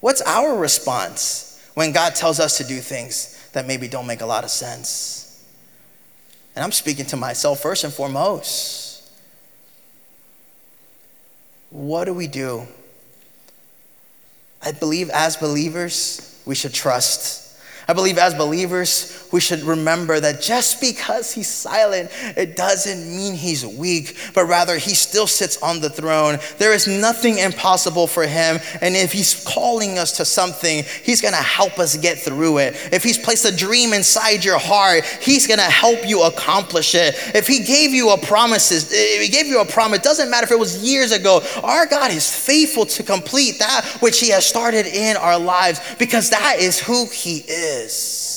What's 0.00 0.22
our 0.22 0.56
response 0.56 1.62
when 1.74 1.92
God 1.92 2.14
tells 2.14 2.40
us 2.40 2.56
to 2.56 2.64
do 2.64 2.78
things 2.78 3.50
that 3.52 3.66
maybe 3.66 3.86
don't 3.86 4.06
make 4.06 4.22
a 4.22 4.26
lot 4.26 4.44
of 4.44 4.50
sense? 4.50 5.21
And 6.54 6.64
I'm 6.64 6.72
speaking 6.72 7.06
to 7.06 7.16
myself 7.16 7.60
first 7.60 7.84
and 7.84 7.92
foremost. 7.92 9.10
What 11.70 12.04
do 12.04 12.14
we 12.14 12.26
do? 12.26 12.66
I 14.62 14.72
believe 14.72 15.10
as 15.10 15.36
believers, 15.36 16.40
we 16.44 16.54
should 16.54 16.74
trust 16.74 17.42
I 17.88 17.94
believe 17.94 18.18
as 18.18 18.34
believers, 18.34 19.21
we 19.32 19.40
should 19.40 19.62
remember 19.62 20.20
that 20.20 20.40
just 20.40 20.80
because 20.80 21.32
he's 21.32 21.48
silent, 21.48 22.10
it 22.36 22.54
doesn't 22.56 23.08
mean 23.16 23.34
he's 23.34 23.66
weak, 23.66 24.16
but 24.34 24.44
rather 24.44 24.76
he 24.76 24.94
still 24.94 25.26
sits 25.26 25.60
on 25.62 25.80
the 25.80 25.90
throne. 25.90 26.38
There 26.58 26.72
is 26.74 26.86
nothing 26.86 27.38
impossible 27.38 28.06
for 28.06 28.26
him. 28.26 28.60
And 28.80 28.94
if 28.94 29.12
he's 29.12 29.42
calling 29.44 29.98
us 29.98 30.16
to 30.18 30.24
something, 30.24 30.84
he's 31.02 31.20
gonna 31.20 31.36
help 31.36 31.78
us 31.78 31.96
get 31.96 32.18
through 32.18 32.58
it. 32.58 32.76
If 32.92 33.02
he's 33.02 33.18
placed 33.18 33.44
a 33.46 33.56
dream 33.56 33.92
inside 33.92 34.44
your 34.44 34.58
heart, 34.58 35.04
he's 35.04 35.46
gonna 35.46 35.62
help 35.62 36.06
you 36.06 36.22
accomplish 36.22 36.94
it. 36.94 37.14
If 37.34 37.46
he 37.46 37.60
gave 37.60 37.92
you 37.92 38.10
a 38.10 38.18
promise, 38.18 38.70
eh, 38.70 39.16
if 39.16 39.22
he 39.22 39.28
gave 39.28 39.46
you 39.46 39.60
a 39.60 39.64
promise, 39.64 39.98
it 39.98 40.04
doesn't 40.04 40.30
matter 40.30 40.44
if 40.44 40.50
it 40.50 40.58
was 40.58 40.82
years 40.82 41.12
ago, 41.12 41.42
our 41.62 41.86
God 41.86 42.10
is 42.10 42.30
faithful 42.30 42.84
to 42.86 43.02
complete 43.02 43.58
that 43.58 43.84
which 44.00 44.20
he 44.20 44.28
has 44.30 44.44
started 44.46 44.86
in 44.86 45.16
our 45.16 45.38
lives 45.38 45.80
because 45.98 46.30
that 46.30 46.56
is 46.58 46.78
who 46.78 47.06
he 47.06 47.38
is. 47.48 48.31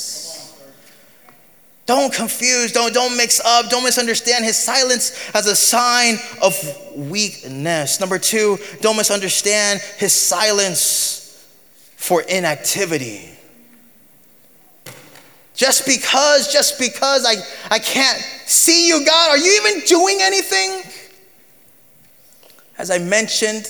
Don't 1.85 2.11
confuse, 2.11 2.71
don't, 2.71 2.93
don't 2.93 3.15
mix 3.15 3.39
up, 3.39 3.69
don't 3.69 3.83
misunderstand 3.83 4.43
his 4.43 4.57
silence 4.57 5.29
as 5.35 5.45
a 5.45 5.55
sign 5.55 6.17
of 6.41 6.55
weakness. 6.95 7.99
Number 7.99 8.17
two, 8.17 8.57
don't 8.81 8.97
misunderstand 8.97 9.81
his 9.97 10.11
silence 10.11 11.47
for 11.95 12.23
inactivity. 12.23 13.29
Just 15.53 15.85
because, 15.85 16.51
just 16.51 16.79
because 16.79 17.23
I, 17.25 17.35
I 17.73 17.79
can't 17.79 18.19
see 18.45 18.87
you, 18.87 19.05
God, 19.05 19.29
are 19.29 19.37
you 19.37 19.61
even 19.63 19.85
doing 19.85 20.17
anything? 20.21 20.91
As 22.77 22.89
I 22.89 22.97
mentioned, 22.97 23.67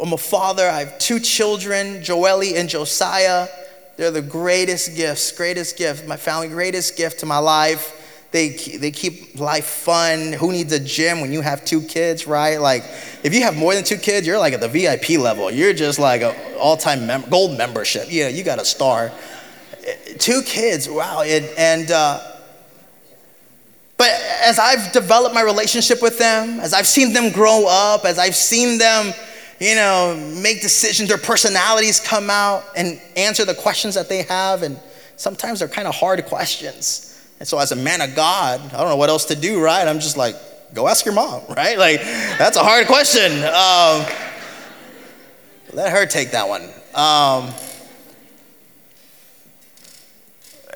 I'm 0.00 0.12
a 0.12 0.16
father, 0.16 0.68
I 0.68 0.80
have 0.80 0.98
two 0.98 1.20
children, 1.20 2.00
Joelle 2.00 2.56
and 2.56 2.68
Josiah. 2.68 3.48
They're 3.96 4.10
the 4.10 4.22
greatest 4.22 4.94
gifts, 4.94 5.32
greatest 5.32 5.76
gift, 5.76 6.06
my 6.06 6.16
family, 6.16 6.48
greatest 6.48 6.96
gift 6.96 7.20
to 7.20 7.26
my 7.26 7.38
life. 7.38 8.02
They, 8.30 8.50
they 8.50 8.90
keep 8.90 9.38
life 9.40 9.64
fun. 9.64 10.34
Who 10.34 10.52
needs 10.52 10.72
a 10.72 10.80
gym 10.80 11.20
when 11.20 11.32
you 11.32 11.40
have 11.40 11.64
two 11.64 11.80
kids, 11.80 12.26
right? 12.26 12.60
Like, 12.60 12.84
if 13.22 13.32
you 13.32 13.42
have 13.42 13.56
more 13.56 13.74
than 13.74 13.84
two 13.84 13.96
kids, 13.96 14.26
you're 14.26 14.38
like 14.38 14.52
at 14.52 14.60
the 14.60 14.68
VIP 14.68 15.10
level. 15.18 15.50
You're 15.50 15.72
just 15.72 15.98
like 15.98 16.20
an 16.20 16.34
all 16.58 16.76
time 16.76 17.06
mem- 17.06 17.30
gold 17.30 17.56
membership. 17.56 18.08
Yeah, 18.10 18.28
you 18.28 18.44
got 18.44 18.60
a 18.60 18.64
star. 18.64 19.12
Two 20.18 20.42
kids, 20.42 20.88
wow. 20.90 21.22
It, 21.22 21.54
and, 21.56 21.90
uh, 21.90 22.20
but 23.96 24.10
as 24.42 24.58
I've 24.58 24.92
developed 24.92 25.34
my 25.34 25.40
relationship 25.40 26.02
with 26.02 26.18
them, 26.18 26.60
as 26.60 26.74
I've 26.74 26.86
seen 26.86 27.14
them 27.14 27.32
grow 27.32 27.64
up, 27.66 28.04
as 28.04 28.18
I've 28.18 28.36
seen 28.36 28.76
them 28.76 29.14
you 29.60 29.74
know, 29.74 30.16
make 30.42 30.60
decisions, 30.60 31.08
their 31.08 31.18
personalities 31.18 32.00
come 32.00 32.28
out 32.28 32.64
and 32.76 33.00
answer 33.16 33.44
the 33.44 33.54
questions 33.54 33.94
that 33.94 34.08
they 34.08 34.22
have. 34.22 34.62
And 34.62 34.78
sometimes 35.16 35.60
they're 35.60 35.68
kind 35.68 35.88
of 35.88 35.94
hard 35.94 36.24
questions. 36.26 37.12
And 37.38 37.48
so, 37.48 37.58
as 37.58 37.72
a 37.72 37.76
man 37.76 38.00
of 38.00 38.14
God, 38.14 38.60
I 38.72 38.78
don't 38.78 38.88
know 38.88 38.96
what 38.96 39.08
else 39.08 39.26
to 39.26 39.36
do, 39.36 39.62
right? 39.62 39.86
I'm 39.86 40.00
just 40.00 40.16
like, 40.16 40.36
go 40.74 40.88
ask 40.88 41.04
your 41.04 41.14
mom, 41.14 41.42
right? 41.56 41.78
Like, 41.78 42.00
that's 42.38 42.56
a 42.56 42.62
hard 42.62 42.86
question. 42.86 43.32
Um, 43.44 44.06
let 45.72 45.92
her 45.92 46.06
take 46.06 46.30
that 46.30 46.48
one. 46.48 46.62
Um, 46.94 47.52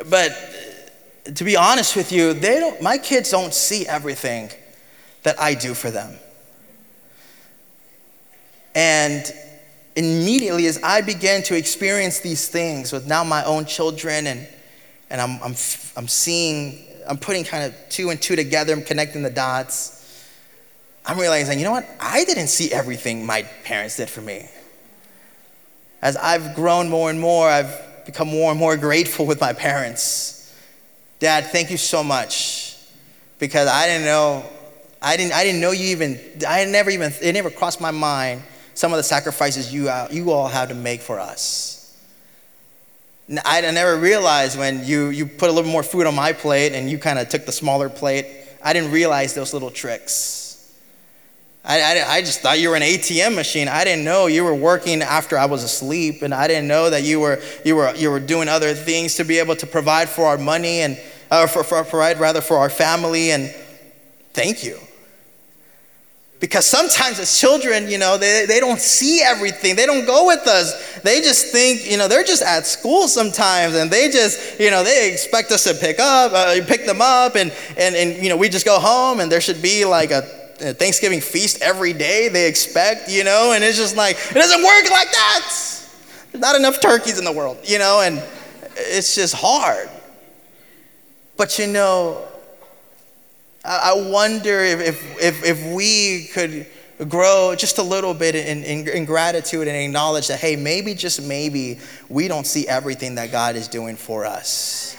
but 0.09 0.37
to 1.35 1.45
be 1.45 1.57
honest 1.57 1.97
with 1.97 2.13
you, 2.13 2.35
they 2.35 2.61
don't, 2.61 2.81
my 2.83 2.99
kids 2.99 3.31
don't 3.31 3.55
see 3.55 3.87
everything 3.87 4.51
that 5.23 5.41
I 5.41 5.55
do 5.55 5.75
for 5.75 5.91
them. 5.91 6.19
And 8.75 9.33
immediately, 9.97 10.67
as 10.67 10.81
I 10.83 11.01
began 11.01 11.43
to 11.45 11.57
experience 11.57 12.21
these 12.21 12.49
things 12.49 12.93
with 12.93 13.07
now 13.07 13.25
my 13.25 13.45
own 13.45 13.65
children, 13.65 14.27
and, 14.27 14.47
and 15.11 15.21
I'm, 15.21 15.43
I'm, 15.43 15.55
I'm 15.97 16.09
seeing, 16.09 16.85
I'm 17.09 17.19
putting 17.19 17.45
kind 17.45 17.65
of 17.65 17.75
two 17.89 18.11
and 18.11 18.21
two 18.21 18.37
together, 18.37 18.73
I'm 18.73 18.83
connecting 18.83 19.23
the 19.23 19.31
dots. 19.31 19.97
I'm 21.05 21.19
realizing, 21.19 21.59
you 21.59 21.65
know 21.65 21.73
what? 21.73 21.89
I 21.99 22.25
didn't 22.25 22.49
see 22.49 22.73
everything 22.73 23.27
my 23.27 23.43
parents 23.65 23.97
did 23.97 24.09
for 24.09 24.21
me. 24.21 24.49
As 26.03 26.17
I've 26.17 26.55
grown 26.55 26.89
more 26.89 27.11
and 27.11 27.21
more, 27.21 27.49
I've 27.49 28.05
become 28.07 28.29
more 28.29 28.51
and 28.51 28.61
more 28.61 28.77
grateful 28.77 29.27
with 29.27 29.41
my 29.41 29.53
parents. 29.53 30.55
Dad, 31.19 31.47
thank 31.47 31.71
you 31.71 31.77
so 31.77 32.03
much 32.03 32.79
because 33.39 33.69
I 33.69 33.87
didn't 33.87 34.05
know, 34.05 34.45
I 35.03 35.17
didn't, 35.17 35.33
I 35.33 35.45
didn't 35.45 35.61
know 35.61 35.73
you 35.73 35.89
even, 35.89 36.19
I 36.47 36.65
never 36.65 36.91
even, 36.91 37.13
it 37.21 37.33
never 37.33 37.51
crossed 37.51 37.81
my 37.81 37.91
mind 37.91 38.43
some 38.81 38.95
of 38.95 38.97
the 38.97 39.03
sacrifices 39.03 39.75
you, 39.75 39.91
uh, 39.91 40.09
you 40.11 40.31
all 40.31 40.49
have 40.49 40.71
to 40.71 40.75
make 40.75 41.03
for 41.03 41.21
us. 41.21 41.95
I 43.45 43.61
never 43.61 43.99
realized 43.99 44.59
when 44.59 44.87
you, 44.87 45.11
you 45.11 45.27
put 45.27 45.51
a 45.51 45.53
little 45.53 45.71
more 45.71 45.83
food 45.83 46.07
on 46.07 46.15
my 46.15 46.33
plate 46.33 46.73
and 46.73 46.91
you 46.91 46.97
kind 46.97 47.19
of 47.19 47.29
took 47.29 47.45
the 47.45 47.53
smaller 47.53 47.91
plate, 47.91 48.27
I 48.65 48.73
didn't 48.73 48.91
realize 48.91 49.35
those 49.35 49.53
little 49.53 49.71
tricks. 49.71 50.75
I, 51.63 51.83
I, 51.83 52.11
I, 52.11 52.21
just 52.23 52.41
thought 52.41 52.59
you 52.59 52.71
were 52.71 52.77
an 52.77 52.81
ATM 52.81 53.37
machine. 53.37 53.69
I 53.69 53.85
didn't 53.85 54.03
know 54.03 54.29
you 54.29 54.45
were 54.45 54.55
working 54.55 55.03
after 55.03 55.37
I 55.37 55.45
was 55.45 55.63
asleep, 55.63 56.23
and 56.23 56.33
I 56.33 56.49
didn't 56.49 56.67
know 56.67 56.89
that 56.89 57.03
you 57.03 57.21
were, 57.21 57.43
you 57.67 57.77
were, 57.77 57.95
you 57.97 58.11
were 58.11 58.19
doing 58.19 58.49
other 58.49 58.73
things 58.73 59.17
to 59.17 59.25
be 59.25 59.41
able 59.41 59.57
to 59.57 59.67
provide 59.67 60.09
for 60.09 60.25
our 60.25 60.39
money 60.39 60.81
and 60.81 60.99
uh, 61.31 61.47
for, 61.47 61.65
for 61.65 61.85
provide 61.85 62.19
rather 62.19 62.41
for 62.41 62.57
our 62.57 62.71
family. 62.71 63.31
And 63.31 63.55
thank 64.33 64.65
you. 64.65 64.79
Because 66.41 66.65
sometimes 66.65 67.19
as 67.19 67.39
children, 67.39 67.91
you 67.91 67.99
know, 67.99 68.17
they, 68.17 68.47
they 68.47 68.61
don't 68.61 68.81
see 68.81 69.21
everything. 69.23 69.77
They 69.77 69.85
don't 69.85 70.07
go 70.07 70.27
with 70.27 70.47
us. 70.47 70.99
They 71.01 71.21
just 71.21 71.53
think, 71.53 71.89
you 71.89 71.99
know, 71.99 72.09
they're 72.09 72.25
just 72.25 72.43
at 72.43 72.67
school 72.67 73.09
sometimes 73.09 73.75
and 73.75 73.91
they 73.91 74.09
just, 74.09 74.59
you 74.59 74.71
know, 74.71 74.83
they 74.83 75.13
expect 75.13 75.53
us 75.53 75.65
to 75.65 75.75
pick 75.75 76.01
up, 76.01 76.33
uh, 76.33 76.55
pick 76.67 76.87
them 76.87 77.03
up 77.03 77.37
and, 77.37 77.53
and, 77.77 77.95
and, 77.95 78.23
you 78.23 78.31
know, 78.31 78.39
we 78.39 78.49
just 78.49 78.65
go 78.65 78.81
home 78.81 79.21
and 79.21 79.31
there 79.31 79.43
should 79.43 79.61
be 79.61 79.85
like 79.85 80.13
a, 80.13 80.27
a 80.63 80.73
Thanksgiving 80.73 81.21
feast 81.21 81.61
every 81.61 81.93
day 81.93 82.29
they 82.29 82.49
expect, 82.49 83.11
you 83.11 83.23
know, 83.23 83.53
and 83.53 83.63
it's 83.63 83.77
just 83.77 83.95
like, 83.95 84.17
it 84.31 84.35
doesn't 84.35 84.65
work 84.65 84.91
like 84.91 85.13
that. 85.13 85.53
There's 86.33 86.41
not 86.41 86.57
enough 86.57 86.81
turkeys 86.81 87.19
in 87.19 87.25
the 87.27 87.33
world, 87.33 87.59
you 87.65 87.79
know, 87.79 88.01
and 88.01 88.23
it's 88.77 89.15
just 89.15 89.35
hard. 89.35 89.91
But 91.37 91.59
you 91.59 91.67
know, 91.67 92.27
I 93.65 93.93
wonder 93.95 94.61
if, 94.61 94.81
if, 95.21 95.45
if, 95.45 95.75
we 95.75 96.29
could 96.33 96.67
grow 97.11 97.55
just 97.57 97.77
a 97.77 97.83
little 97.83 98.15
bit 98.15 98.35
in, 98.35 98.65
in, 98.65 98.89
in, 98.89 99.05
gratitude 99.05 99.69
and 99.69 99.77
acknowledge 99.77 100.29
that, 100.29 100.41
hey, 100.41 100.57
maybe, 100.57 100.95
just 100.95 101.23
maybe, 101.23 101.79
we 102.09 102.27
don't 102.27 102.47
see 102.47 102.67
everything 102.67 103.17
that 103.17 103.31
God 103.31 103.57
is 103.57 103.69
doing 103.69 103.97
for 103.97 104.25
us. 104.25 104.97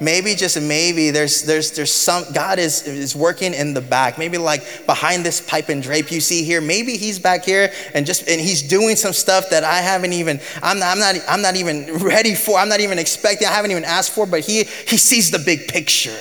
Maybe, 0.00 0.36
just 0.36 0.60
maybe, 0.60 1.10
there's, 1.10 1.42
there's, 1.42 1.72
there's 1.72 1.90
some, 1.90 2.24
God 2.32 2.60
is, 2.60 2.86
is 2.86 3.16
working 3.16 3.54
in 3.54 3.74
the 3.74 3.80
back. 3.80 4.18
Maybe 4.18 4.38
like 4.38 4.86
behind 4.86 5.26
this 5.26 5.40
pipe 5.40 5.68
and 5.68 5.82
drape 5.82 6.12
you 6.12 6.20
see 6.20 6.44
here, 6.44 6.60
maybe 6.60 6.96
He's 6.96 7.18
back 7.18 7.44
here 7.44 7.72
and 7.92 8.06
just, 8.06 8.28
and 8.28 8.40
He's 8.40 8.62
doing 8.62 8.94
some 8.94 9.14
stuff 9.14 9.50
that 9.50 9.64
I 9.64 9.78
haven't 9.78 10.12
even, 10.12 10.38
I'm 10.62 10.78
not, 10.78 10.92
I'm 10.92 10.98
not, 11.00 11.16
I'm 11.28 11.42
not 11.42 11.56
even 11.56 11.92
ready 12.04 12.36
for, 12.36 12.56
I'm 12.56 12.68
not 12.68 12.78
even 12.78 13.00
expecting, 13.00 13.48
I 13.48 13.52
haven't 13.52 13.72
even 13.72 13.84
asked 13.84 14.12
for, 14.12 14.26
but 14.26 14.40
He, 14.40 14.62
he 14.62 14.96
sees 14.96 15.32
the 15.32 15.40
big 15.40 15.66
picture. 15.66 16.16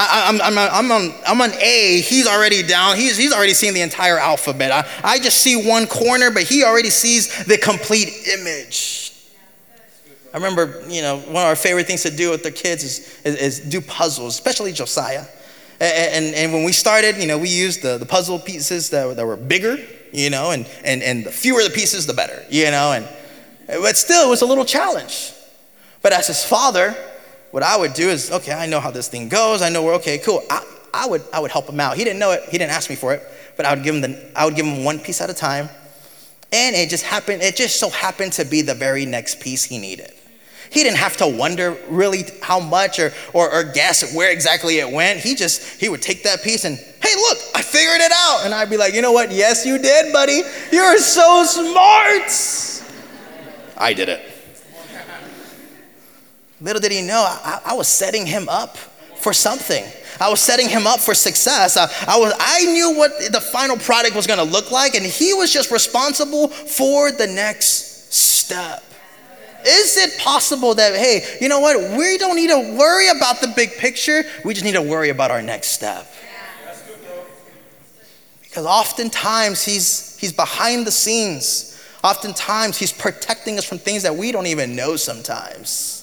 I, 0.00 0.28
am 0.28 0.40
I'm, 0.40 0.56
I'm, 0.56 0.92
on, 0.92 1.14
I'm 1.26 1.40
on 1.40 1.50
A, 1.60 2.00
he's 2.00 2.28
already 2.28 2.62
down. 2.62 2.96
He's, 2.96 3.16
he's 3.16 3.32
already 3.32 3.52
seen 3.52 3.74
the 3.74 3.80
entire 3.80 4.16
alphabet. 4.16 4.70
I, 4.70 4.86
I 5.02 5.18
just 5.18 5.38
see 5.38 5.68
one 5.68 5.88
corner, 5.88 6.30
but 6.30 6.44
he 6.44 6.62
already 6.62 6.90
sees 6.90 7.44
the 7.46 7.58
complete 7.58 8.28
image. 8.38 9.12
I 10.32 10.36
remember, 10.36 10.84
you 10.88 11.02
know, 11.02 11.18
one 11.18 11.42
of 11.42 11.48
our 11.48 11.56
favorite 11.56 11.88
things 11.88 12.02
to 12.04 12.10
do 12.10 12.30
with 12.30 12.44
the 12.44 12.52
kids 12.52 12.84
is, 12.84 13.20
is, 13.24 13.34
is 13.34 13.60
do 13.60 13.80
puzzles, 13.80 14.34
especially 14.34 14.72
Josiah. 14.72 15.24
And, 15.80 16.26
and, 16.26 16.34
and, 16.34 16.52
when 16.52 16.64
we 16.64 16.72
started, 16.72 17.16
you 17.16 17.26
know, 17.26 17.38
we 17.38 17.48
used 17.48 17.82
the, 17.82 17.98
the 17.98 18.06
puzzle 18.06 18.38
pieces 18.38 18.90
that, 18.90 19.16
that 19.16 19.26
were 19.26 19.36
bigger, 19.36 19.78
you 20.12 20.30
know, 20.30 20.52
and, 20.52 20.66
and, 20.84 21.02
and 21.02 21.24
the 21.24 21.30
fewer 21.30 21.62
the 21.62 21.70
pieces, 21.70 22.06
the 22.06 22.14
better, 22.14 22.44
you 22.50 22.70
know, 22.70 22.92
and 22.92 23.08
but 23.66 23.96
still, 23.96 24.26
it 24.26 24.30
was 24.30 24.42
a 24.42 24.46
little 24.46 24.64
challenge. 24.64 25.32
But 26.02 26.12
as 26.12 26.28
his 26.28 26.44
father, 26.44 26.96
what 27.50 27.62
I 27.62 27.76
would 27.76 27.94
do 27.94 28.08
is, 28.08 28.30
okay, 28.30 28.52
I 28.52 28.66
know 28.66 28.80
how 28.80 28.90
this 28.90 29.08
thing 29.08 29.28
goes. 29.28 29.62
I 29.62 29.68
know 29.70 29.82
we're 29.82 29.94
okay, 29.94 30.18
cool. 30.18 30.42
I, 30.50 30.64
I, 30.92 31.06
would, 31.06 31.22
I 31.32 31.40
would 31.40 31.50
help 31.50 31.68
him 31.68 31.80
out. 31.80 31.96
He 31.96 32.04
didn't 32.04 32.18
know 32.18 32.32
it. 32.32 32.42
He 32.50 32.58
didn't 32.58 32.72
ask 32.72 32.90
me 32.90 32.96
for 32.96 33.14
it, 33.14 33.22
but 33.56 33.66
I 33.66 33.74
would 33.74 33.84
give 33.84 33.94
him, 33.94 34.00
the, 34.00 34.30
I 34.36 34.44
would 34.44 34.56
give 34.56 34.66
him 34.66 34.84
one 34.84 34.98
piece 34.98 35.20
at 35.20 35.30
a 35.30 35.34
time. 35.34 35.68
And 36.52 36.74
it 36.74 36.88
just 36.88 37.04
happened, 37.04 37.42
it 37.42 37.56
just 37.56 37.78
so 37.78 37.90
happened 37.90 38.32
to 38.34 38.44
be 38.44 38.62
the 38.62 38.74
very 38.74 39.04
next 39.04 39.40
piece 39.40 39.64
he 39.64 39.78
needed. 39.78 40.12
He 40.70 40.82
didn't 40.82 40.98
have 40.98 41.16
to 41.18 41.26
wonder 41.26 41.76
really 41.88 42.24
how 42.42 42.60
much 42.60 42.98
or, 42.98 43.12
or, 43.32 43.50
or 43.50 43.64
guess 43.64 44.14
where 44.14 44.30
exactly 44.30 44.78
it 44.78 44.92
went. 44.92 45.20
He 45.20 45.34
just, 45.34 45.80
he 45.80 45.88
would 45.88 46.02
take 46.02 46.24
that 46.24 46.42
piece 46.42 46.64
and, 46.64 46.76
hey, 46.76 47.14
look, 47.14 47.38
I 47.54 47.62
figured 47.62 48.00
it 48.00 48.12
out. 48.14 48.44
And 48.44 48.54
I'd 48.54 48.68
be 48.68 48.76
like, 48.76 48.92
you 48.92 49.00
know 49.00 49.12
what? 49.12 49.30
Yes, 49.30 49.64
you 49.64 49.78
did, 49.78 50.12
buddy. 50.12 50.42
You're 50.70 50.98
so 50.98 51.44
smart. 51.44 52.30
I 53.78 53.94
did 53.94 54.10
it. 54.10 54.20
Little 56.60 56.80
did 56.80 56.92
he 56.92 57.02
know, 57.02 57.24
I, 57.26 57.60
I 57.66 57.74
was 57.74 57.88
setting 57.88 58.26
him 58.26 58.48
up 58.48 58.76
for 58.76 59.32
something. 59.32 59.84
I 60.20 60.28
was 60.28 60.40
setting 60.40 60.68
him 60.68 60.86
up 60.86 61.00
for 61.00 61.14
success. 61.14 61.76
I, 61.76 61.88
I, 62.06 62.18
was, 62.18 62.32
I 62.38 62.64
knew 62.64 62.96
what 62.96 63.12
the 63.32 63.40
final 63.40 63.76
product 63.76 64.16
was 64.16 64.26
going 64.26 64.38
to 64.38 64.44
look 64.44 64.70
like, 64.70 64.94
and 64.94 65.04
he 65.04 65.32
was 65.34 65.52
just 65.52 65.70
responsible 65.70 66.48
for 66.48 67.12
the 67.12 67.26
next 67.26 68.12
step. 68.12 68.82
Is 69.66 69.96
it 69.96 70.18
possible 70.18 70.74
that, 70.74 70.94
hey, 70.94 71.24
you 71.40 71.48
know 71.48 71.60
what? 71.60 71.96
We 71.96 72.16
don't 72.18 72.36
need 72.36 72.50
to 72.50 72.76
worry 72.76 73.08
about 73.08 73.40
the 73.40 73.52
big 73.54 73.76
picture. 73.76 74.22
We 74.44 74.54
just 74.54 74.64
need 74.64 74.72
to 74.72 74.82
worry 74.82 75.10
about 75.10 75.30
our 75.30 75.42
next 75.42 75.68
step. 75.68 76.10
Because 78.42 78.66
oftentimes 78.66 79.64
he's, 79.64 80.18
he's 80.18 80.32
behind 80.32 80.86
the 80.86 80.90
scenes. 80.90 81.80
Oftentimes 82.02 82.78
he's 82.78 82.92
protecting 82.92 83.58
us 83.58 83.64
from 83.64 83.78
things 83.78 84.04
that 84.04 84.16
we 84.16 84.32
don't 84.32 84.46
even 84.46 84.74
know 84.74 84.96
sometimes. 84.96 85.97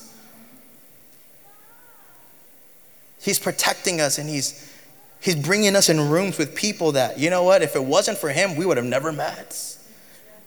He's 3.25 3.39
protecting 3.39 3.99
us 3.99 4.19
and 4.19 4.29
he's, 4.29 4.71
he's 5.19 5.35
bringing 5.35 5.75
us 5.75 5.89
in 5.89 6.11
rooms 6.11 6.37
with 6.37 6.53
people 6.53 6.91
that, 6.91 7.17
you 7.17 7.31
know 7.31 7.41
what, 7.41 7.63
if 7.63 7.75
it 7.75 7.83
wasn't 7.83 8.19
for 8.19 8.29
him, 8.29 8.55
we 8.55 8.67
would 8.67 8.77
have 8.77 8.85
never 8.85 9.11
met. 9.11 9.57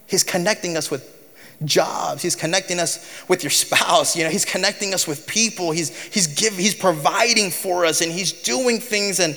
He's 0.06 0.23
connecting 0.23 0.76
us 0.76 0.88
with 0.88 1.12
jobs. 1.64 2.23
He's 2.23 2.37
connecting 2.37 2.78
us 2.78 3.25
with 3.26 3.42
your 3.42 3.50
spouse. 3.50 4.14
You 4.16 4.23
know, 4.23 4.30
he's 4.30 4.44
connecting 4.44 4.94
us 4.94 5.08
with 5.08 5.26
people. 5.26 5.73
He's, 5.73 5.90
he's, 6.04 6.28
give, 6.28 6.56
he's 6.56 6.76
providing 6.76 7.50
for 7.50 7.85
us 7.85 8.00
and 8.00 8.12
he's 8.12 8.30
doing 8.30 8.78
things 8.78 9.18
and 9.18 9.37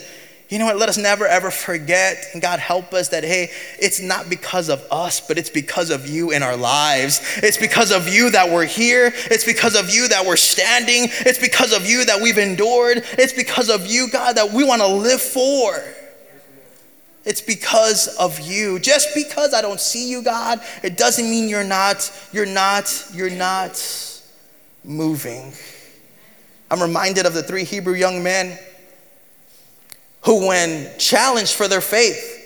you 0.52 0.60
know 0.60 0.66
what? 0.66 0.78
Let 0.78 0.90
us 0.90 0.98
never 0.98 1.26
ever 1.26 1.50
forget, 1.50 2.26
and 2.34 2.42
God 2.42 2.60
help 2.60 2.94
us 2.94 3.08
that, 3.08 3.24
hey, 3.24 3.52
it's 3.80 4.02
not 4.02 4.30
because 4.30 4.68
of 4.68 4.86
us, 4.92 5.26
but 5.26 5.38
it's 5.38 5.50
because 5.50 5.90
of 5.90 6.10
you 6.10 6.32
in 6.32 6.44
our 6.44 6.58
lives. 6.58 7.22
It's 7.38 7.56
because 7.56 7.90
of 7.90 8.10
you 8.10 8.30
that 8.32 8.50
we're 8.52 8.66
here. 8.66 9.14
It's 9.16 9.46
because 9.46 9.78
of 9.78 9.90
you 9.90 10.10
that 10.10 10.26
we're 10.26 10.36
standing. 10.36 11.08
It's 11.22 11.40
because 11.40 11.72
of 11.72 11.86
you 11.86 12.04
that 12.04 12.22
we've 12.22 12.38
endured. 12.38 12.98
It's 13.14 13.32
because 13.32 13.70
of 13.70 13.88
you, 13.88 14.10
God, 14.12 14.36
that 14.36 14.52
we 14.52 14.66
want 14.66 14.82
to 14.82 14.88
live 14.88 15.22
for. 15.22 15.82
It's 17.24 17.40
because 17.40 18.14
of 18.18 18.42
you. 18.42 18.78
Just 18.78 19.16
because 19.16 19.54
I 19.54 19.62
don't 19.62 19.80
see 19.80 20.10
you, 20.10 20.22
God, 20.22 20.60
it 20.84 20.98
doesn't 20.98 21.30
mean 21.30 21.48
you're 21.48 21.64
not, 21.64 22.12
you're 22.34 22.46
not, 22.46 23.06
you're 23.14 23.30
not 23.30 23.82
moving. 24.84 25.54
I'm 26.70 26.82
reminded 26.82 27.26
of 27.26 27.34
the 27.34 27.44
three 27.44 27.64
Hebrew 27.64 27.94
young 27.94 28.22
men 28.22 28.60
who, 30.22 30.48
when 30.48 30.90
challenged 30.98 31.54
for 31.54 31.68
their 31.68 31.82
faith, 31.82 32.38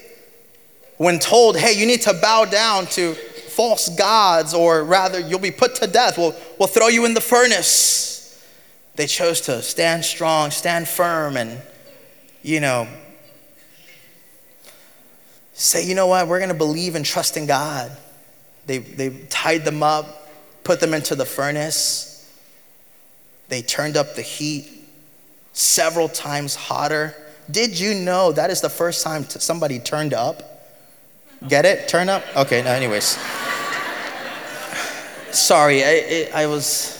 when 0.98 1.20
told, 1.20 1.58
hey, 1.58 1.74
you 1.74 1.86
need 1.86 2.02
to 2.02 2.14
bow 2.14 2.46
down 2.46 2.86
to 2.88 3.14
false 3.14 3.90
gods, 3.98 4.54
or 4.54 4.84
rather, 4.84 5.20
you'll 5.20 5.40
be 5.40 5.52
put 5.52 5.76
to 5.76 5.88
death, 5.88 6.18
we'll, 6.18 6.36
we'll 6.58 6.68
throw 6.68 6.88
you 6.88 7.06
in 7.06 7.14
the 7.14 7.22
furnace, 7.22 8.46
they 8.96 9.08
chose 9.08 9.42
to 9.42 9.62
stand 9.62 10.06
strong, 10.06 10.52
stand 10.52 10.88
firm, 10.88 11.36
and, 11.36 11.62
you 12.44 12.60
know, 12.60 12.88
say, 15.54 15.86
you 15.86 15.96
know 15.96 16.08
what, 16.08 16.28
we're 16.28 16.40
gonna 16.40 16.54
believe 16.54 16.96
and 16.96 17.06
trust 17.06 17.38
in 17.38 17.46
God. 17.46 17.92
They, 18.66 18.80
they 18.80 19.10
tied 19.30 19.64
them 19.64 19.84
up, 19.84 20.30
put 20.64 20.80
them 20.80 20.94
into 20.94 21.16
the 21.16 21.26
furnace. 21.26 22.12
They 23.48 23.62
turned 23.62 23.96
up 23.96 24.16
the 24.16 24.22
heat 24.22 24.68
several 25.54 26.10
times 26.10 26.56
hotter. 26.56 27.16
Did 27.50 27.80
you 27.80 27.94
know 27.94 28.32
that 28.32 28.50
is 28.50 28.62
the 28.62 28.70
first 28.70 29.04
time 29.04 29.24
somebody 29.30 29.80
turned 29.80 30.14
up? 30.14 30.56
Get 31.48 31.66
it? 31.66 31.88
Turn 31.88 32.10
up? 32.10 32.24
Okay, 32.36 32.64
no, 32.64 32.72
anyways. 32.72 33.20
Sorry, 35.32 35.84
I, 35.84 36.30
I 36.34 36.48
was. 36.48 36.94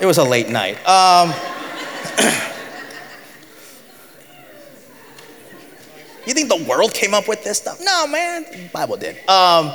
It 0.00 0.06
was 0.06 0.18
a 0.18 0.24
late 0.24 0.48
night. 0.48 0.76
Um, 0.86 1.30
you 6.26 6.34
think 6.34 6.48
the 6.48 6.64
world 6.68 6.94
came 6.94 7.12
up 7.14 7.26
with 7.26 7.42
this 7.42 7.58
stuff? 7.58 7.80
No, 7.82 8.06
man. 8.06 8.44
The 8.44 8.68
Bible 8.72 8.96
did. 8.96 9.16
Um, 9.28 9.72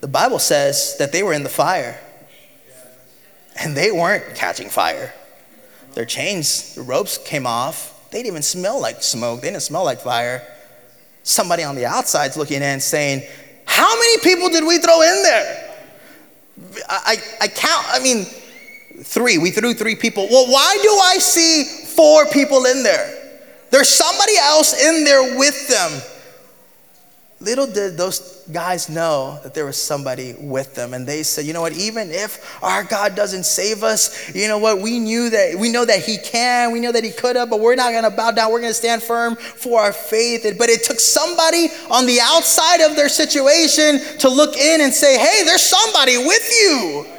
the 0.00 0.08
Bible 0.08 0.40
says 0.40 0.96
that 0.98 1.12
they 1.12 1.22
were 1.22 1.34
in 1.34 1.44
the 1.44 1.48
fire 1.48 2.00
and 3.58 3.76
they 3.76 3.90
weren't 3.90 4.34
catching 4.34 4.68
fire. 4.68 5.12
Their 5.94 6.04
chains, 6.04 6.74
the 6.74 6.82
ropes 6.82 7.18
came 7.18 7.46
off. 7.46 8.10
They 8.10 8.18
didn't 8.18 8.28
even 8.28 8.42
smell 8.42 8.80
like 8.80 9.02
smoke, 9.02 9.40
they 9.40 9.50
didn't 9.50 9.62
smell 9.62 9.84
like 9.84 10.00
fire. 10.00 10.46
Somebody 11.22 11.64
on 11.64 11.74
the 11.74 11.86
outside's 11.86 12.36
looking 12.36 12.62
in 12.62 12.80
saying, 12.80 13.22
How 13.64 13.94
many 13.94 14.18
people 14.18 14.48
did 14.48 14.64
we 14.64 14.78
throw 14.78 15.02
in 15.02 15.22
there? 15.22 15.78
I, 16.88 17.16
I, 17.40 17.44
I 17.44 17.48
count, 17.48 17.86
I 17.90 17.98
mean, 18.00 18.24
three. 19.02 19.38
We 19.38 19.50
threw 19.50 19.74
three 19.74 19.96
people. 19.96 20.28
Well, 20.30 20.46
why 20.46 20.78
do 20.82 20.88
I 20.88 21.18
see 21.18 21.64
four 21.96 22.26
people 22.26 22.66
in 22.66 22.82
there? 22.82 23.12
There's 23.70 23.88
somebody 23.88 24.36
else 24.38 24.80
in 24.80 25.04
there 25.04 25.36
with 25.36 25.68
them. 25.68 26.00
Little 27.38 27.66
did 27.66 27.98
those 27.98 28.42
guys 28.50 28.88
know 28.88 29.38
that 29.42 29.52
there 29.52 29.66
was 29.66 29.76
somebody 29.76 30.34
with 30.40 30.74
them. 30.74 30.94
And 30.94 31.06
they 31.06 31.22
said, 31.22 31.44
you 31.44 31.52
know 31.52 31.60
what, 31.60 31.74
even 31.74 32.10
if 32.10 32.62
our 32.62 32.82
God 32.82 33.14
doesn't 33.14 33.44
save 33.44 33.82
us, 33.82 34.34
you 34.34 34.48
know 34.48 34.56
what, 34.56 34.80
we 34.80 34.98
knew 34.98 35.28
that, 35.28 35.54
we 35.54 35.70
know 35.70 35.84
that 35.84 36.02
He 36.02 36.16
can, 36.16 36.72
we 36.72 36.80
know 36.80 36.92
that 36.92 37.04
He 37.04 37.10
could 37.10 37.36
have, 37.36 37.50
but 37.50 37.60
we're 37.60 37.74
not 37.74 37.92
gonna 37.92 38.10
bow 38.10 38.30
down. 38.30 38.50
We're 38.50 38.62
gonna 38.62 38.72
stand 38.72 39.02
firm 39.02 39.36
for 39.36 39.80
our 39.80 39.92
faith. 39.92 40.46
But 40.58 40.70
it 40.70 40.82
took 40.84 40.98
somebody 40.98 41.68
on 41.90 42.06
the 42.06 42.20
outside 42.22 42.80
of 42.80 42.96
their 42.96 43.10
situation 43.10 44.00
to 44.20 44.30
look 44.30 44.56
in 44.56 44.80
and 44.80 44.92
say, 44.92 45.18
hey, 45.18 45.44
there's 45.44 45.60
somebody 45.60 46.16
with 46.16 46.50
you. 46.50 47.15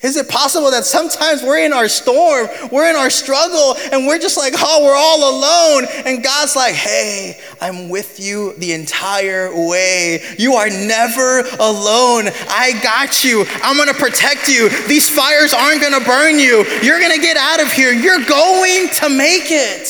Is 0.00 0.16
it 0.16 0.28
possible 0.28 0.70
that 0.70 0.84
sometimes 0.84 1.42
we're 1.42 1.64
in 1.64 1.72
our 1.72 1.88
storm, 1.88 2.46
we're 2.70 2.90
in 2.90 2.96
our 2.96 3.08
struggle, 3.08 3.74
and 3.90 4.06
we're 4.06 4.18
just 4.18 4.36
like, 4.36 4.52
oh, 4.58 4.84
we're 4.84 4.94
all 4.94 5.30
alone? 5.32 5.86
And 6.04 6.22
God's 6.22 6.54
like, 6.54 6.74
hey, 6.74 7.40
I'm 7.58 7.88
with 7.88 8.20
you 8.20 8.52
the 8.58 8.72
entire 8.72 9.48
way. 9.54 10.20
You 10.38 10.54
are 10.54 10.68
never 10.68 11.40
alone. 11.58 12.28
I 12.50 12.78
got 12.82 13.24
you. 13.24 13.46
I'm 13.62 13.78
gonna 13.78 13.94
protect 13.94 14.46
you. 14.48 14.68
These 14.88 15.08
fires 15.08 15.54
aren't 15.54 15.80
gonna 15.80 16.04
burn 16.04 16.38
you. 16.38 16.66
You're 16.82 17.00
gonna 17.00 17.18
get 17.18 17.38
out 17.38 17.62
of 17.62 17.72
here. 17.72 17.92
You're 17.92 18.24
going 18.26 18.90
to 18.90 19.08
make 19.08 19.46
it. 19.46 19.88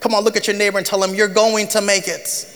Come 0.00 0.14
on, 0.14 0.24
look 0.24 0.36
at 0.36 0.46
your 0.46 0.56
neighbor 0.56 0.76
and 0.76 0.86
tell 0.86 1.02
him, 1.02 1.14
you're 1.14 1.28
going 1.28 1.68
to 1.68 1.80
make 1.80 2.08
it. 2.08 2.46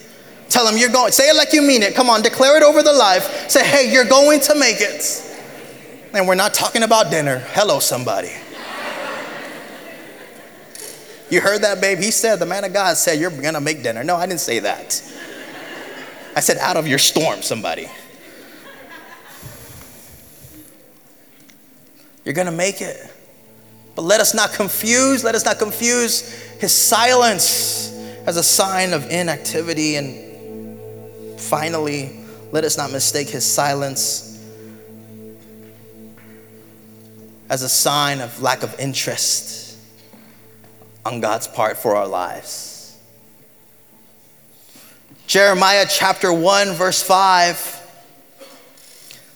Tell 0.49 0.66
him, 0.66 0.77
you're 0.79 0.90
going. 0.90 1.12
Say 1.12 1.29
it 1.29 1.37
like 1.37 1.53
you 1.53 1.62
mean 1.62 1.83
it. 1.83 1.94
Come 1.94 2.11
on, 2.11 2.23
declare 2.23 2.57
it 2.57 2.62
over 2.62 2.83
the 2.83 2.92
life. 2.92 3.51
Say, 3.51 3.66
hey, 3.66 3.92
you're 3.92 4.05
going 4.05 4.40
to 4.40 4.55
make 4.55 4.81
it. 4.81 5.23
And 6.14 6.29
we're 6.29 6.37
not 6.37 6.55
talking 6.55 6.85
about 6.85 7.11
dinner. 7.11 7.40
Hello, 7.40 7.81
somebody. 7.81 8.31
You 11.29 11.40
heard 11.40 11.62
that, 11.62 11.81
babe? 11.81 11.98
He 11.98 12.12
said, 12.12 12.37
the 12.37 12.46
man 12.46 12.62
of 12.62 12.72
God 12.72 12.96
said, 12.96 13.18
You're 13.18 13.31
gonna 13.31 13.61
make 13.61 13.83
dinner. 13.83 14.05
No, 14.05 14.14
I 14.14 14.27
didn't 14.27 14.40
say 14.40 14.61
that. 14.61 15.03
I 16.37 16.40
said, 16.40 16.59
Out 16.59 16.77
of 16.77 16.87
your 16.87 16.98
storm, 16.98 17.42
somebody. 17.42 17.88
You're 22.24 22.35
gonna 22.35 22.53
make 22.53 22.81
it. 22.81 23.12
But 23.96 24.03
let 24.03 24.20
us 24.20 24.35
not 24.35 24.53
confuse, 24.53 25.24
let 25.24 25.35
us 25.35 25.44
not 25.44 25.59
confuse 25.59 26.31
his 26.61 26.72
silence 26.72 27.92
as 28.27 28.37
a 28.37 28.42
sign 28.42 28.92
of 28.92 29.11
inactivity. 29.11 29.96
And 29.96 31.40
finally, 31.40 32.20
let 32.53 32.62
us 32.62 32.77
not 32.77 32.92
mistake 32.92 33.29
his 33.31 33.44
silence 33.44 34.34
as 37.48 37.62
a 37.62 37.68
sign 37.68 38.20
of 38.20 38.40
lack 38.40 38.62
of 38.62 38.78
interest 38.78 39.78
on 41.04 41.20
God's 41.20 41.46
part 41.46 41.76
for 41.76 41.96
our 41.96 42.07
lives. 42.07 42.98
Jeremiah 45.26 45.87
chapter 45.88 46.33
1, 46.33 46.72
verse 46.72 47.02
5. 47.02 47.80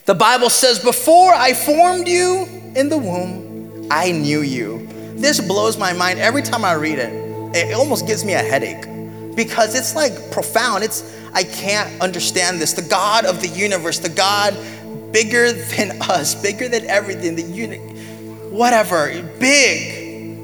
The 0.04 0.14
Bible 0.14 0.50
says, 0.50 0.78
Before 0.78 1.32
I 1.32 1.52
formed 1.52 2.08
you 2.08 2.46
in 2.74 2.88
the 2.88 2.98
womb, 2.98 3.88
I 3.90 4.12
knew 4.12 4.40
you. 4.40 4.86
This 5.14 5.40
blows 5.40 5.76
my 5.76 5.92
mind 5.92 6.18
every 6.18 6.42
time 6.42 6.64
I 6.64 6.74
read 6.74 6.98
it. 6.98 7.12
It 7.54 7.74
almost 7.74 8.06
gives 8.06 8.24
me 8.24 8.34
a 8.34 8.42
headache 8.42 8.84
because 9.34 9.74
it's 9.74 9.94
like 9.94 10.30
profound. 10.30 10.84
It's 10.84 11.16
I 11.32 11.44
can't 11.44 12.00
understand 12.00 12.60
this. 12.60 12.72
The 12.72 12.82
God 12.82 13.24
of 13.24 13.40
the 13.40 13.48
universe, 13.48 13.98
the 13.98 14.08
God 14.08 14.54
bigger 15.12 15.52
than 15.52 16.02
us, 16.02 16.40
bigger 16.40 16.68
than 16.68 16.86
everything, 16.86 17.36
the 17.36 17.42
unit, 17.42 17.80
whatever, 18.50 19.10
big, 19.38 20.38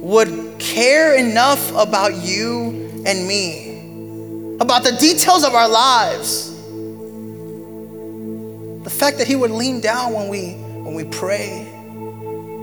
would 0.00 0.56
care 0.58 1.16
enough 1.16 1.70
about 1.76 2.14
you 2.14 3.02
and 3.04 3.26
me, 3.26 4.56
about 4.60 4.84
the 4.84 4.92
details 4.92 5.44
of 5.44 5.54
our 5.54 5.68
lives. 5.68 6.54
The 8.84 8.90
fact 8.90 9.18
that 9.18 9.26
he 9.26 9.36
would 9.36 9.50
lean 9.50 9.80
down 9.80 10.14
when 10.14 10.28
we 10.28 10.52
when 10.52 10.94
we 10.94 11.04
pray 11.04 11.66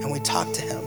and 0.01 0.11
we 0.11 0.19
talk 0.19 0.51
to 0.53 0.61
him. 0.61 0.81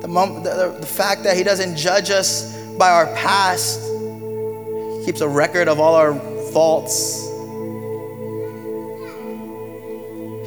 The, 0.00 0.06
the, 0.06 0.76
the 0.80 0.86
fact 0.86 1.24
that 1.24 1.36
he 1.36 1.42
doesn't 1.42 1.76
judge 1.76 2.10
us 2.10 2.56
by 2.78 2.90
our 2.90 3.06
past, 3.14 3.80
keeps 5.04 5.20
a 5.20 5.28
record 5.28 5.68
of 5.68 5.80
all 5.80 5.94
our 5.94 6.14
faults 6.52 7.29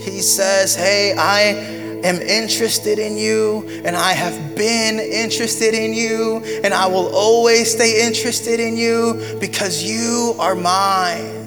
He 0.04 0.22
says, 0.22 0.76
Hey, 0.76 1.14
I 1.18 1.40
am 2.04 2.22
interested 2.22 3.00
in 3.00 3.18
you, 3.18 3.66
and 3.86 3.96
I 3.96 4.12
have 4.12 4.56
been 4.56 5.00
interested 5.00 5.74
in 5.74 5.94
you, 5.94 6.44
and 6.64 6.74
I 6.74 6.88
will 6.88 7.16
always 7.16 7.72
stay 7.72 8.06
interested 8.06 8.60
in 8.60 8.76
you 8.76 9.38
because 9.40 9.82
you 9.82 10.36
are 10.40 10.56
mine. 10.56 11.44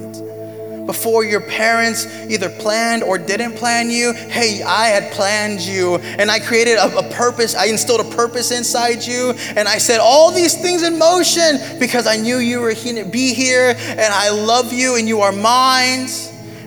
Before 0.87 1.25
your 1.25 1.41
parents 1.41 2.07
either 2.31 2.49
planned 2.49 3.03
or 3.03 3.19
didn't 3.19 3.57
plan 3.57 3.91
you, 3.91 4.13
hey, 4.13 4.63
I 4.63 4.87
had 4.87 5.13
planned 5.13 5.61
you 5.61 5.97
and 5.97 6.31
I 6.31 6.39
created 6.39 6.79
a, 6.79 6.99
a 6.99 7.11
purpose. 7.11 7.57
I 7.57 7.67
instilled 7.67 8.01
a 8.01 8.17
purpose 8.17 8.53
inside 8.53 9.05
you 9.05 9.33
and 9.57 9.67
I 9.67 9.79
set 9.79 9.99
all 10.01 10.31
these 10.31 10.55
things 10.55 10.85
in 10.85 10.97
motion 10.97 11.59
because 11.81 12.07
I 12.07 12.17
knew 12.17 12.37
you 12.37 12.61
were 12.61 12.71
here, 12.71 13.05
be 13.05 13.35
here 13.35 13.75
and 13.77 14.15
I 14.15 14.31
love 14.31 14.73
you 14.73 14.95
and 14.95 15.09
you 15.09 15.23
are 15.23 15.33
mine. 15.33 16.07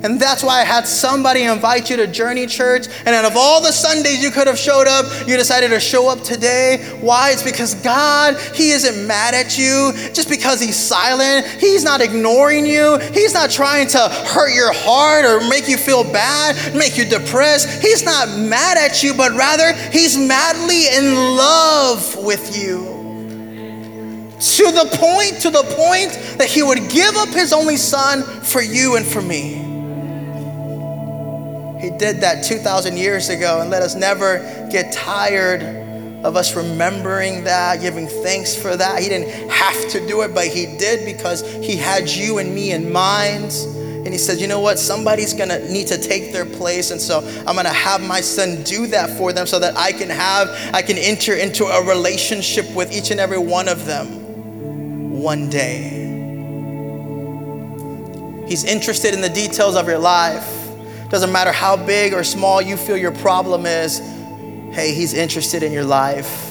And 0.03 0.19
that's 0.19 0.43
why 0.43 0.61
I 0.61 0.63
had 0.63 0.87
somebody 0.87 1.43
invite 1.43 1.89
you 1.89 1.97
to 1.97 2.07
Journey 2.07 2.47
Church. 2.47 2.87
And 3.05 3.09
out 3.09 3.25
of 3.25 3.35
all 3.35 3.61
the 3.61 3.71
Sundays 3.71 4.21
you 4.21 4.31
could 4.31 4.47
have 4.47 4.57
showed 4.57 4.87
up, 4.87 5.05
you 5.27 5.35
decided 5.35 5.69
to 5.69 5.79
show 5.79 6.09
up 6.09 6.21
today. 6.21 6.77
Why? 7.01 7.31
It's 7.31 7.43
because 7.43 7.75
God, 7.75 8.39
He 8.55 8.71
isn't 8.71 9.07
mad 9.07 9.33
at 9.33 9.57
you 9.57 9.91
just 10.13 10.29
because 10.29 10.61
He's 10.61 10.77
silent. 10.77 11.45
He's 11.59 11.83
not 11.83 12.01
ignoring 12.01 12.65
you. 12.65 12.97
He's 13.13 13.33
not 13.33 13.49
trying 13.49 13.87
to 13.89 13.99
hurt 13.99 14.53
your 14.53 14.71
heart 14.73 15.25
or 15.25 15.47
make 15.49 15.67
you 15.67 15.77
feel 15.77 16.03
bad, 16.03 16.75
make 16.75 16.97
you 16.97 17.05
depressed. 17.05 17.81
He's 17.81 18.03
not 18.03 18.29
mad 18.29 18.77
at 18.77 19.03
you, 19.03 19.13
but 19.13 19.33
rather 19.33 19.73
He's 19.91 20.17
madly 20.17 20.87
in 20.87 21.13
love 21.35 22.15
with 22.23 22.57
you 22.57 22.99
to 24.39 24.71
the 24.71 24.89
point 24.93 25.41
to 25.41 25.49
the 25.49 25.63
point 25.75 26.11
that 26.37 26.47
he 26.47 26.63
would 26.63 26.89
give 26.89 27.15
up 27.17 27.27
his 27.27 27.51
only 27.51 27.75
son 27.75 28.23
for 28.23 28.61
you 28.61 28.95
and 28.95 29.05
for 29.05 29.21
me 29.21 29.68
he 31.79 31.89
did 31.89 32.21
that 32.21 32.43
2,000 32.43 32.97
years 32.97 33.29
ago, 33.29 33.61
and 33.61 33.69
let 33.69 33.81
us 33.81 33.95
never 33.95 34.39
get 34.69 34.91
tired 34.91 35.63
of 36.25 36.35
us 36.35 36.53
remembering 36.53 37.45
that, 37.45 37.79
giving 37.79 38.07
thanks 38.07 38.53
for 38.53 38.75
that. 38.75 39.01
He 39.01 39.07
didn't 39.07 39.49
have 39.49 39.89
to 39.91 40.05
do 40.05 40.21
it, 40.21 40.33
but 40.33 40.47
He 40.47 40.77
did 40.77 41.05
because 41.05 41.41
He 41.63 41.77
had 41.77 42.09
you 42.09 42.39
and 42.39 42.53
me 42.53 42.73
in 42.73 42.91
mind. 42.91 43.53
And 44.05 44.07
He 44.09 44.17
said, 44.17 44.39
You 44.39 44.47
know 44.47 44.59
what? 44.59 44.77
Somebody's 44.77 45.33
gonna 45.33 45.59
need 45.71 45.87
to 45.87 45.97
take 45.97 46.33
their 46.33 46.45
place. 46.45 46.91
And 46.91 46.99
so 46.99 47.19
I'm 47.47 47.55
gonna 47.55 47.69
have 47.69 48.01
my 48.01 48.19
son 48.19 48.61
do 48.63 48.87
that 48.87 49.17
for 49.17 49.31
them 49.31 49.47
so 49.47 49.59
that 49.59 49.77
I 49.77 49.93
can 49.93 50.09
have, 50.09 50.49
I 50.73 50.81
can 50.81 50.97
enter 50.97 51.35
into 51.35 51.63
a 51.65 51.87
relationship 51.87 52.69
with 52.75 52.91
each 52.91 53.11
and 53.11 53.21
every 53.21 53.39
one 53.39 53.69
of 53.69 53.85
them 53.85 55.21
one 55.21 55.49
day. 55.49 55.95
He's 58.49 58.65
interested 58.65 59.13
in 59.13 59.21
the 59.21 59.29
details 59.29 59.75
of 59.75 59.87
your 59.87 59.99
life. 59.99 60.58
Doesn't 61.09 61.31
matter 61.31 61.51
how 61.51 61.75
big 61.75 62.13
or 62.13 62.23
small 62.23 62.61
you 62.61 62.77
feel 62.77 62.95
your 62.95 63.11
problem 63.11 63.65
is, 63.65 63.99
hey, 64.71 64.93
He's 64.93 65.13
interested 65.13 65.63
in 65.63 65.71
your 65.71 65.83
life. 65.83 66.45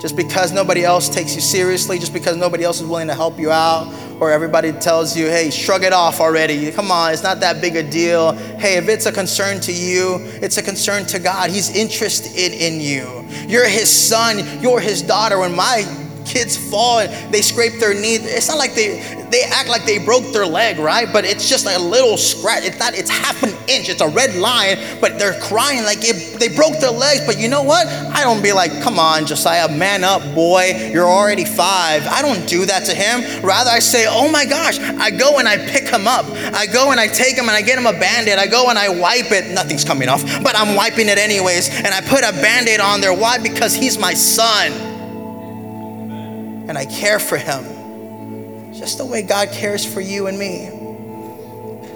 Just 0.00 0.16
because 0.16 0.52
nobody 0.52 0.84
else 0.84 1.08
takes 1.08 1.34
you 1.34 1.40
seriously, 1.40 1.98
just 1.98 2.12
because 2.12 2.36
nobody 2.36 2.64
else 2.64 2.80
is 2.80 2.86
willing 2.86 3.06
to 3.06 3.14
help 3.14 3.38
you 3.38 3.50
out, 3.50 3.90
or 4.20 4.30
everybody 4.30 4.72
tells 4.72 5.16
you, 5.16 5.26
hey, 5.26 5.50
shrug 5.50 5.82
it 5.82 5.92
off 5.92 6.20
already. 6.20 6.70
Come 6.72 6.90
on, 6.90 7.12
it's 7.12 7.22
not 7.22 7.40
that 7.40 7.60
big 7.60 7.76
a 7.76 7.82
deal. 7.82 8.32
Hey, 8.32 8.76
if 8.76 8.88
it's 8.88 9.06
a 9.06 9.12
concern 9.12 9.60
to 9.60 9.72
you, 9.72 10.18
it's 10.42 10.58
a 10.58 10.62
concern 10.62 11.06
to 11.06 11.18
God. 11.18 11.50
He's 11.50 11.74
interested 11.74 12.52
in 12.52 12.80
you. 12.80 13.24
You're 13.48 13.68
His 13.68 13.88
son, 13.88 14.60
you're 14.60 14.80
His 14.80 15.00
daughter. 15.00 15.38
When 15.38 15.54
my 15.54 15.84
kids 16.24 16.56
fall 16.56 17.00
and 17.00 17.32
they 17.32 17.42
scrape 17.42 17.78
their 17.80 17.94
knee. 17.94 18.16
It's 18.16 18.48
not 18.48 18.58
like 18.58 18.74
they 18.74 19.24
they 19.34 19.42
act 19.42 19.68
like 19.68 19.84
they 19.84 19.98
broke 19.98 20.32
their 20.32 20.46
leg, 20.46 20.78
right? 20.78 21.08
But 21.12 21.24
it's 21.24 21.48
just 21.48 21.66
a 21.66 21.78
little 21.78 22.16
scratch. 22.16 22.64
It's 22.64 22.78
not. 22.78 22.94
It's 22.94 23.10
half 23.10 23.42
an 23.42 23.50
inch. 23.68 23.88
It's 23.88 24.00
a 24.00 24.08
red 24.08 24.36
line, 24.36 24.78
but 25.00 25.18
they're 25.18 25.38
crying 25.40 25.82
like 25.82 25.98
it, 26.02 26.38
they 26.38 26.54
broke 26.54 26.78
their 26.78 26.92
legs. 26.92 27.26
But 27.26 27.38
you 27.38 27.48
know 27.48 27.62
what? 27.62 27.86
I 27.88 28.22
don't 28.22 28.42
be 28.42 28.52
like, 28.52 28.70
come 28.82 28.98
on, 28.98 29.26
Josiah, 29.26 29.68
man 29.68 30.04
up, 30.04 30.22
boy. 30.34 30.90
You're 30.92 31.08
already 31.08 31.44
five. 31.44 32.06
I 32.06 32.22
don't 32.22 32.48
do 32.48 32.64
that 32.66 32.84
to 32.86 32.94
him. 32.94 33.44
Rather, 33.44 33.70
I 33.70 33.80
say, 33.80 34.06
oh 34.08 34.30
my 34.30 34.44
gosh. 34.44 34.78
I 34.78 35.10
go 35.10 35.38
and 35.38 35.48
I 35.48 35.56
pick 35.56 35.88
him 35.88 36.06
up. 36.06 36.26
I 36.54 36.66
go 36.66 36.92
and 36.92 37.00
I 37.00 37.08
take 37.08 37.36
him 37.36 37.48
and 37.48 37.56
I 37.56 37.62
get 37.62 37.78
him 37.78 37.86
a 37.86 37.98
band-aid. 37.98 38.38
I 38.38 38.46
go 38.46 38.68
and 38.68 38.78
I 38.78 38.88
wipe 38.88 39.32
it. 39.32 39.52
Nothing's 39.52 39.84
coming 39.84 40.08
off, 40.08 40.22
but 40.42 40.56
I'm 40.56 40.76
wiping 40.76 41.08
it 41.08 41.18
anyways. 41.18 41.70
And 41.70 41.88
I 41.88 42.00
put 42.02 42.20
a 42.20 42.32
band-aid 42.40 42.80
on 42.80 43.00
there. 43.00 43.14
Why? 43.14 43.38
Because 43.38 43.74
he's 43.74 43.98
my 43.98 44.14
son 44.14 44.83
and 46.68 46.78
I 46.78 46.86
care 46.86 47.18
for 47.18 47.36
him 47.36 47.84
just 48.74 48.98
the 48.98 49.06
way 49.06 49.22
God 49.22 49.50
cares 49.52 49.84
for 49.84 50.00
you 50.00 50.26
and 50.26 50.38
me. 50.38 50.66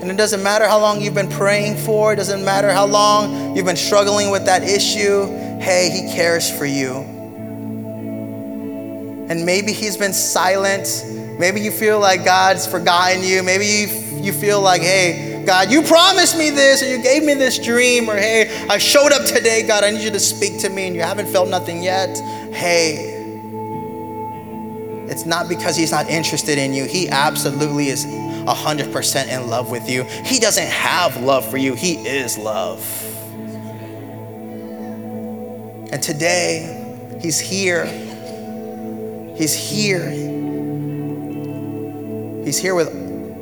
And 0.01 0.11
it 0.11 0.17
doesn't 0.17 0.43
matter 0.43 0.67
how 0.69 0.79
long 0.79 1.01
you've 1.01 1.15
been 1.15 1.29
praying 1.29 1.77
for, 1.77 2.13
it 2.13 2.17
doesn't 2.17 2.45
matter 2.45 2.71
how 2.71 2.87
long 2.87 3.57
you've 3.57 3.67
been 3.67 3.77
struggling 3.77 4.31
with 4.31 4.47
that 4.47 4.63
issue. 4.63 5.27
Hey, 5.61 5.91
He 5.91 6.15
cares 6.15 6.49
for 6.51 6.65
you. 6.65 6.95
And 9.29 9.45
maybe 9.45 9.73
He's 9.73 9.97
been 9.97 10.13
silent. 10.13 11.05
Maybe 11.39 11.61
you 11.61 11.73
feel 11.73 11.99
like 11.99 12.25
God's 12.25 12.67
forgotten 12.67 13.25
you. 13.25 13.43
Maybe 13.43 13.67
you, 13.67 14.23
you 14.23 14.33
feel 14.33 14.61
like, 14.61 14.83
hey, 14.83 15.43
God, 15.45 15.73
you 15.73 15.83
promised 15.83 16.39
me 16.39 16.51
this, 16.51 16.83
or 16.83 16.87
you 16.87 17.03
gave 17.03 17.25
me 17.25 17.35
this 17.35 17.59
dream, 17.59 18.09
or 18.09 18.17
hey, 18.17 18.67
I 18.69 18.79
showed 18.79 19.13
up 19.13 19.25
today, 19.25 19.67
God, 19.67 19.83
I 19.83 19.91
need 19.91 20.03
you 20.03 20.11
to 20.11 20.21
speak 20.21 20.61
to 20.61 20.69
me, 20.69 20.87
and 20.87 20.95
you 20.95 21.03
haven't 21.03 21.27
felt 21.27 21.49
nothing 21.49 21.83
yet. 21.83 22.17
Hey, 22.53 23.18
it's 25.11 25.25
not 25.25 25.49
because 25.49 25.77
he's 25.77 25.91
not 25.91 26.09
interested 26.09 26.59
in 26.59 26.73
you. 26.73 26.85
He 26.85 27.09
absolutely 27.09 27.89
is 27.89 28.05
100% 28.07 29.29
in 29.29 29.49
love 29.49 29.71
with 29.71 29.89
you. 29.89 30.05
He 30.05 30.39
doesn't 30.39 30.67
have 30.67 31.17
love 31.17 31.49
for 31.49 31.57
you, 31.57 31.75
he 31.75 31.95
is 32.07 32.39
love. 32.39 32.81
And 35.91 36.03
today, 36.03 37.17
he's 37.21 37.39
here. 37.39 37.87
He's 39.37 39.55
here. 39.55 40.11
He's 42.45 42.59
here 42.59 42.75
with 42.75 42.89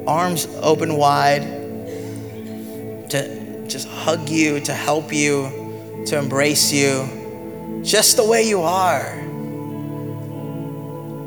arms 0.07 0.47
open 0.63 0.97
wide 0.97 1.43
to 3.11 3.67
just 3.67 3.89
hug 3.89 4.29
you, 4.29 4.61
to 4.61 4.73
help 4.73 5.13
you, 5.13 6.05
to 6.07 6.19
embrace 6.19 6.73
you, 6.73 7.83
just 7.83 8.17
the 8.17 8.25
way 8.25 8.43
you 8.49 8.63
are. 8.63 9.26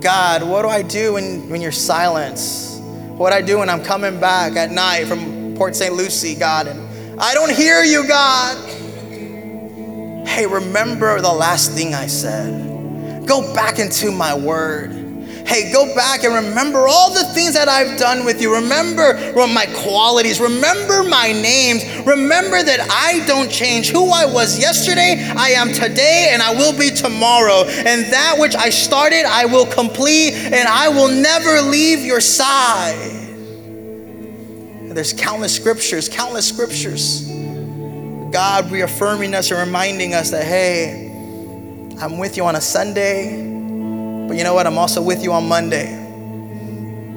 God, 0.02 0.44
what 0.44 0.62
do 0.62 0.70
I 0.70 0.82
do 0.82 1.14
when, 1.14 1.50
when 1.50 1.62
you're 1.62 1.72
silent? 1.72 2.40
What 3.18 3.32
do 3.32 3.36
I 3.36 3.42
do 3.42 3.60
when 3.60 3.70
I'm 3.70 3.84
coming 3.84 4.20
back 4.20 4.56
at 4.56 4.72
night 4.72 5.08
from 5.08 5.56
Port 5.56 5.76
St. 5.76 5.94
Lucie, 5.94 6.36
God, 6.36 6.68
and 6.68 7.20
I 7.20 7.34
don't 7.34 7.52
hear 7.52 7.84
you, 7.84 8.08
God? 8.08 8.58
Hey, 10.26 10.46
remember 10.46 11.20
the 11.20 11.34
last 11.34 11.74
thing 11.74 11.94
I 11.94 12.08
said. 12.08 13.28
Go 13.28 13.54
back 13.54 13.78
into 13.78 14.10
my 14.12 14.34
word. 14.34 14.99
Hey, 15.50 15.72
go 15.74 15.96
back 15.96 16.24
and 16.24 16.36
remember 16.36 16.88
all 16.88 17.12
the 17.12 17.24
things 17.34 17.56
that 17.56 17.68
I've 17.68 17.98
done 17.98 18.24
with 18.24 18.40
you. 18.40 18.54
Remember 18.54 19.16
my 19.48 19.66
qualities. 19.78 20.40
Remember 20.40 21.02
my 21.02 21.32
names. 21.32 21.84
Remember 22.06 22.62
that 22.62 22.88
I 22.92 23.26
don't 23.26 23.50
change. 23.50 23.90
Who 23.90 24.12
I 24.12 24.28
was 24.28 24.60
yesterday, 24.60 25.28
I 25.36 25.50
am 25.50 25.74
today, 25.74 26.30
and 26.32 26.44
I 26.44 26.54
will 26.54 26.78
be 26.78 26.92
tomorrow. 26.92 27.64
And 27.66 28.06
that 28.14 28.36
which 28.38 28.56
I 28.56 28.70
started, 28.70 29.26
I 29.26 29.46
will 29.46 29.66
complete, 29.66 30.36
and 30.36 30.68
I 30.70 30.90
will 30.90 31.10
never 31.10 31.62
leave 31.68 32.06
your 32.06 32.22
side. 32.22 33.10
there's 34.94 35.14
countless 35.14 35.56
scriptures, 35.56 36.08
countless 36.08 36.48
scriptures 36.48 37.28
God 38.32 38.70
reaffirming 38.70 39.34
us 39.34 39.50
and 39.50 39.60
reminding 39.60 40.14
us 40.14 40.30
that, 40.30 40.44
hey, 40.44 41.08
I'm 42.00 42.20
with 42.20 42.38
you 42.38 42.46
on 42.46 42.56
a 42.56 42.62
Sunday, 42.62 43.59
but 44.30 44.38
you 44.38 44.44
know 44.44 44.54
what? 44.54 44.68
I'm 44.68 44.78
also 44.78 45.02
with 45.02 45.24
you 45.24 45.34
on 45.34 45.50
Monday. 45.50 45.92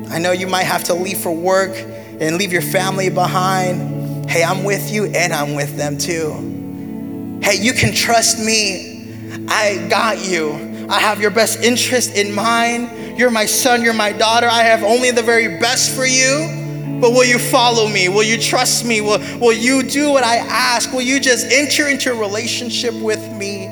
I 0.09 0.19
know 0.19 0.33
you 0.33 0.47
might 0.47 0.65
have 0.65 0.85
to 0.85 0.95
leave 0.95 1.19
for 1.19 1.31
work 1.31 1.77
and 1.77 2.39
leave 2.39 2.55
your 2.55 2.63
family 2.63 3.11
behind. 3.11 4.31
Hey, 4.31 4.43
I'm 4.43 4.65
with 4.65 4.91
you 4.91 5.05
and 5.05 5.31
I'm 5.31 5.55
with 5.55 5.77
them 5.77 5.99
too. 5.99 7.41
Hey, 7.43 7.63
you 7.63 7.75
can 7.75 7.93
trust 7.93 8.43
me. 8.43 9.15
I 9.47 9.87
got 9.91 10.27
you. 10.27 10.87
I 10.89 11.01
have 11.01 11.21
your 11.21 11.31
best 11.31 11.63
interest 11.63 12.17
in 12.17 12.33
mind. 12.33 13.19
You're 13.19 13.31
my 13.31 13.45
son, 13.45 13.83
you're 13.83 13.93
my 13.93 14.13
daughter. 14.13 14.47
I 14.47 14.63
have 14.63 14.83
only 14.83 15.11
the 15.11 15.23
very 15.23 15.61
best 15.61 15.95
for 15.95 16.07
you. 16.07 16.99
But 16.99 17.11
will 17.11 17.27
you 17.27 17.39
follow 17.39 17.89
me? 17.89 18.09
Will 18.09 18.23
you 18.23 18.39
trust 18.41 18.87
me? 18.87 19.03
Will, 19.03 19.19
will 19.39 19.53
you 19.53 19.83
do 19.83 20.11
what 20.13 20.25
I 20.25 20.37
ask? 20.37 20.91
Will 20.95 21.03
you 21.03 21.21
just 21.21 21.53
enter 21.53 21.89
into 21.89 22.11
a 22.11 22.19
relationship 22.19 22.95
with 22.95 23.21
me 23.33 23.67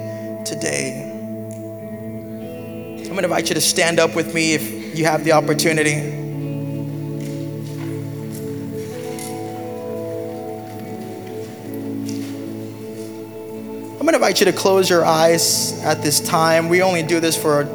today? 0.45 1.10
Going 3.21 3.29
to 3.29 3.37
invite 3.37 3.51
you 3.51 3.55
to 3.57 3.61
stand 3.61 4.01
up 4.01 4.17
with 4.17 4.33
me 4.33 4.55
if 4.55 4.97
you 4.97 5.05
have 5.05 5.25
the 5.25 5.33
opportunity. 5.33 5.93
I'm 13.93 13.99
going 13.99 14.07
to 14.07 14.15
invite 14.15 14.41
you 14.41 14.47
to 14.47 14.55
close 14.55 14.89
your 14.89 15.05
eyes 15.05 15.79
at 15.85 16.03
this 16.03 16.21
time. 16.21 16.71
We 16.71 16.81
only 16.81 17.03
do 17.03 17.21
this 17.21 17.37
for 17.37 17.61
a, 17.61 17.67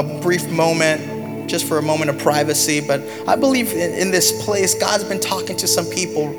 a 0.00 0.20
brief 0.20 0.50
moment 0.50 1.48
just 1.48 1.68
for 1.68 1.78
a 1.78 1.82
moment 1.82 2.10
of 2.10 2.18
privacy. 2.18 2.80
But 2.84 3.00
I 3.28 3.36
believe 3.36 3.70
in, 3.70 3.92
in 3.92 4.10
this 4.10 4.44
place, 4.44 4.74
God's 4.74 5.04
been 5.04 5.20
talking 5.20 5.56
to 5.58 5.68
some 5.68 5.86
people 5.86 6.32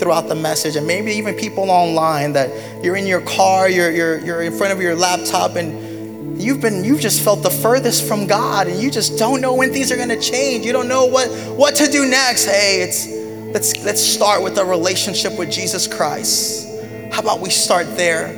throughout 0.00 0.26
the 0.26 0.34
message, 0.34 0.74
and 0.74 0.84
maybe 0.84 1.12
even 1.12 1.36
people 1.36 1.70
online 1.70 2.32
that 2.32 2.50
you're 2.82 2.96
in 2.96 3.06
your 3.06 3.20
car, 3.20 3.68
you're, 3.68 3.92
you're, 3.92 4.18
you're 4.18 4.42
in 4.42 4.58
front 4.58 4.72
of 4.72 4.82
your 4.82 4.96
laptop, 4.96 5.54
and 5.54 5.89
you've 6.36 6.60
been 6.60 6.84
you've 6.84 7.00
just 7.00 7.22
felt 7.22 7.42
the 7.42 7.50
furthest 7.50 8.06
from 8.06 8.26
God, 8.26 8.66
and 8.66 8.80
you 8.80 8.90
just 8.90 9.18
don't 9.18 9.40
know 9.40 9.54
when 9.54 9.72
things 9.72 9.90
are 9.92 9.96
gonna 9.96 10.20
change. 10.20 10.64
You 10.64 10.72
don't 10.72 10.88
know 10.88 11.06
what 11.06 11.28
what 11.56 11.74
to 11.76 11.90
do 11.90 12.06
next. 12.08 12.46
Hey, 12.46 12.82
it's 12.82 13.08
let's 13.52 13.84
let's 13.84 14.02
start 14.02 14.42
with 14.42 14.58
a 14.58 14.64
relationship 14.64 15.38
with 15.38 15.50
Jesus 15.50 15.86
Christ. 15.86 16.68
How 17.12 17.20
about 17.20 17.40
we 17.40 17.50
start 17.50 17.96
there? 17.96 18.28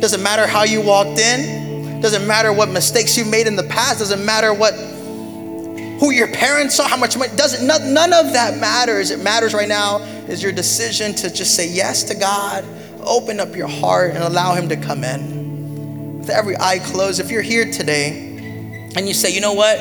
Doesn't 0.00 0.22
matter 0.22 0.46
how 0.46 0.64
you 0.64 0.80
walked 0.80 1.18
in, 1.18 2.00
doesn't 2.00 2.26
matter 2.26 2.52
what 2.52 2.70
mistakes 2.70 3.16
you 3.16 3.24
made 3.24 3.46
in 3.46 3.56
the 3.56 3.64
past, 3.64 3.98
doesn't 3.98 4.24
matter 4.24 4.54
what 4.54 4.74
who 6.00 6.12
your 6.12 6.28
parents 6.28 6.80
are, 6.80 6.88
how 6.88 6.96
much 6.96 7.18
money, 7.18 7.30
doesn't, 7.36 7.66
none, 7.66 7.92
none 7.92 8.12
of 8.14 8.32
that 8.32 8.58
matters. 8.58 9.10
It 9.10 9.22
matters 9.22 9.52
right 9.52 9.68
now 9.68 9.98
is 10.28 10.42
your 10.42 10.50
decision 10.50 11.14
to 11.16 11.30
just 11.30 11.54
say 11.54 11.68
yes 11.68 12.04
to 12.04 12.14
God, 12.14 12.64
open 13.04 13.38
up 13.38 13.54
your 13.54 13.68
heart 13.68 14.14
and 14.14 14.24
allow 14.24 14.54
Him 14.54 14.70
to 14.70 14.76
come 14.76 15.04
in. 15.04 15.39
With 16.20 16.30
every 16.30 16.56
eye 16.58 16.78
closed, 16.78 17.20
if 17.20 17.30
you're 17.30 17.42
here 17.42 17.70
today 17.70 18.36
and 18.94 19.08
you 19.08 19.14
say, 19.14 19.32
you 19.32 19.40
know 19.40 19.54
what, 19.54 19.78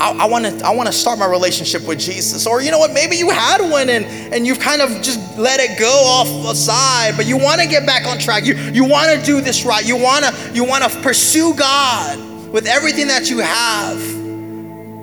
I, 0.00 0.26
want 0.26 0.44
to 0.44 0.66
I 0.66 0.74
want 0.74 0.88
to 0.88 0.92
start 0.92 1.18
my 1.18 1.26
relationship 1.26 1.86
with 1.86 2.00
Jesus. 2.00 2.46
Or 2.46 2.60
you 2.60 2.70
know 2.70 2.78
what, 2.78 2.92
maybe 2.92 3.16
you 3.16 3.30
had 3.30 3.60
one 3.60 3.88
and, 3.88 4.04
and 4.34 4.46
you've 4.46 4.58
kind 4.58 4.82
of 4.82 4.90
just 5.02 5.38
let 5.38 5.60
it 5.60 5.78
go 5.78 6.02
off 6.04 6.28
aside, 6.50 7.16
but 7.16 7.26
you 7.26 7.36
want 7.36 7.60
to 7.60 7.68
get 7.68 7.86
back 7.86 8.06
on 8.06 8.18
track. 8.18 8.44
You 8.44 8.54
you 8.54 8.84
want 8.84 9.18
to 9.18 9.24
do 9.24 9.40
this 9.40 9.64
right. 9.64 9.86
You 9.86 9.96
want 9.96 10.24
to 10.24 10.50
you 10.52 10.64
want 10.64 10.84
to 10.84 11.00
pursue 11.00 11.54
God 11.54 12.18
with 12.50 12.66
everything 12.66 13.06
that 13.08 13.30
you 13.30 13.38
have 13.38 14.00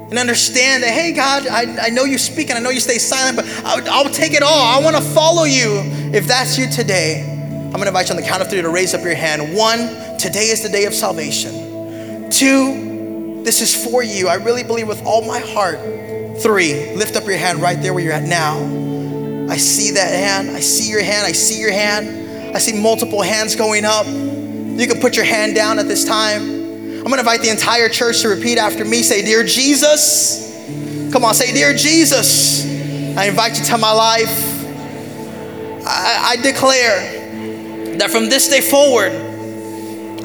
and 0.10 0.18
understand 0.18 0.84
that, 0.84 0.92
hey, 0.92 1.12
God, 1.14 1.46
I, 1.48 1.88
I 1.88 1.90
know 1.90 2.04
you 2.04 2.18
speak 2.18 2.50
and 2.50 2.58
I 2.58 2.62
know 2.62 2.72
you 2.72 2.80
stay 2.80 2.98
silent, 2.98 3.36
but 3.36 3.46
I'll, 3.64 4.06
I'll 4.06 4.12
take 4.12 4.34
it 4.34 4.42
all. 4.42 4.50
I 4.50 4.82
want 4.84 4.96
to 4.96 5.02
follow 5.02 5.44
you. 5.44 5.82
If 6.12 6.26
that's 6.26 6.58
you 6.58 6.68
today, 6.68 7.39
I'm 7.72 7.80
to 7.82 7.88
invite 7.88 8.10
you 8.10 8.16
on 8.16 8.22
the 8.22 8.28
count 8.28 8.42
of 8.42 8.50
three 8.50 8.64
to 8.64 8.70
raise 8.70 8.96
up 8.96 9.04
your 9.04 9.14
hand. 9.14 9.56
One, 9.56 10.18
today 10.18 10.46
is 10.46 10.64
the 10.64 10.70
day 10.70 10.86
of 10.86 10.94
salvation. 10.96 12.32
Two, 12.32 13.44
this 13.44 13.62
is 13.62 13.86
for 13.86 14.02
you. 14.02 14.28
I 14.28 14.36
really 14.36 14.64
believe 14.64 14.88
with 14.88 15.06
all 15.06 15.22
my 15.22 15.38
heart. 15.38 15.78
Three, 16.42 16.96
lift 16.96 17.16
up 17.16 17.26
your 17.26 17.38
hand 17.38 17.62
right 17.62 17.80
there 17.80 17.94
where 17.94 18.04
you're 18.04 18.14
at 18.14 18.24
now. 18.24 18.58
I 19.52 19.58
see 19.58 19.92
that 19.92 20.12
hand. 20.12 20.50
I 20.50 20.62
see 20.62 20.90
your 20.90 21.04
hand. 21.04 21.28
I 21.28 21.32
see 21.32 21.62
your 21.62 21.72
hand. 21.72 22.56
I 22.56 22.58
see 22.58 22.74
multiple 22.74 23.22
hands 23.22 23.56
going 23.56 23.86
up. 23.86 24.08
You 24.08 24.88
can 24.88 25.00
put 25.00 25.16
your 25.16 25.26
hand 25.26 25.54
down 25.54 25.78
at 25.78 25.88
this 25.88 26.06
time. 26.06 26.42
I'm 26.42 27.04
gonna 27.04 27.20
invite 27.20 27.42
the 27.42 27.52
entire 27.52 27.88
church 27.88 28.22
to 28.22 28.30
repeat 28.30 28.58
after 28.58 28.84
me. 28.84 29.04
Say, 29.04 29.22
Dear 29.22 29.44
Jesus. 29.44 31.12
Come 31.14 31.24
on, 31.24 31.36
say, 31.36 31.54
Dear 31.54 31.76
Jesus. 31.76 32.66
I 33.16 33.26
invite 33.26 33.60
you 33.60 33.66
to 33.66 33.78
my 33.78 33.92
life. 33.92 34.66
I, 35.86 36.32
I 36.32 36.36
declare 36.42 37.19
that 38.00 38.10
from 38.10 38.30
this 38.30 38.48
day 38.48 38.62
forward, 38.62 39.12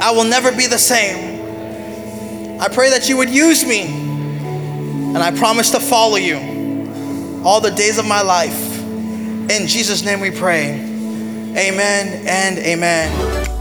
I 0.01 0.13
will 0.13 0.25
never 0.25 0.51
be 0.51 0.67
the 0.67 0.79
same. 0.79 2.61
I 2.61 2.69
pray 2.69 2.91
that 2.91 3.09
you 3.09 3.17
would 3.17 3.31
use 3.31 3.67
me, 3.67 3.83
and 3.83 5.19
I 5.19 5.37
promise 5.37 5.71
to 5.71 5.81
follow 5.81 6.17
you 6.17 7.43
all 7.45 7.61
the 7.61 7.71
days 7.71 7.99
of 7.99 8.07
my 8.07 8.23
life. 8.23 8.81
In 9.51 9.67
Jesus' 9.67 10.05
name 10.05 10.21
we 10.21 10.31
pray. 10.31 10.73
Amen 11.57 12.27
and 12.27 12.59
amen. 12.59 13.11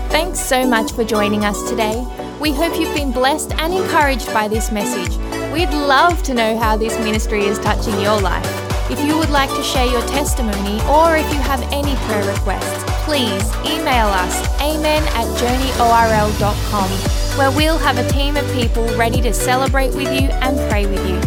Thanks 0.09 0.39
so 0.39 0.65
much 0.65 0.91
for 0.91 1.03
joining 1.03 1.43
us 1.43 1.69
today. 1.69 2.05
We 2.39 2.51
hope 2.51 2.79
you've 2.79 2.95
been 2.95 3.11
blessed 3.11 3.53
and 3.53 3.73
encouraged 3.73 4.31
by 4.33 4.47
this 4.47 4.71
message. 4.71 5.17
We'd 5.51 5.69
love 5.69 6.21
to 6.23 6.33
know 6.33 6.57
how 6.57 6.77
this 6.77 6.97
ministry 6.99 7.45
is 7.45 7.59
touching 7.59 7.99
your 7.99 8.19
life. 8.21 8.45
If 8.91 9.03
you 9.03 9.17
would 9.17 9.29
like 9.29 9.49
to 9.49 9.63
share 9.63 9.85
your 9.85 10.01
testimony 10.07 10.81
or 10.87 11.17
if 11.17 11.25
you 11.33 11.39
have 11.41 11.61
any 11.71 11.95
prayer 12.05 12.31
requests, 12.31 12.92
please 13.05 13.45
email 13.65 14.07
us 14.07 14.61
amen 14.61 15.03
at 15.09 15.25
journeyorl.com 15.37 17.23
where 17.37 17.51
we'll 17.51 17.77
have 17.79 17.97
a 17.97 18.07
team 18.09 18.37
of 18.37 18.45
people 18.53 18.85
ready 18.95 19.19
to 19.19 19.33
celebrate 19.33 19.93
with 19.95 20.13
you 20.13 20.29
and 20.29 20.55
pray 20.69 20.85
with 20.85 21.03
you. 21.09 21.19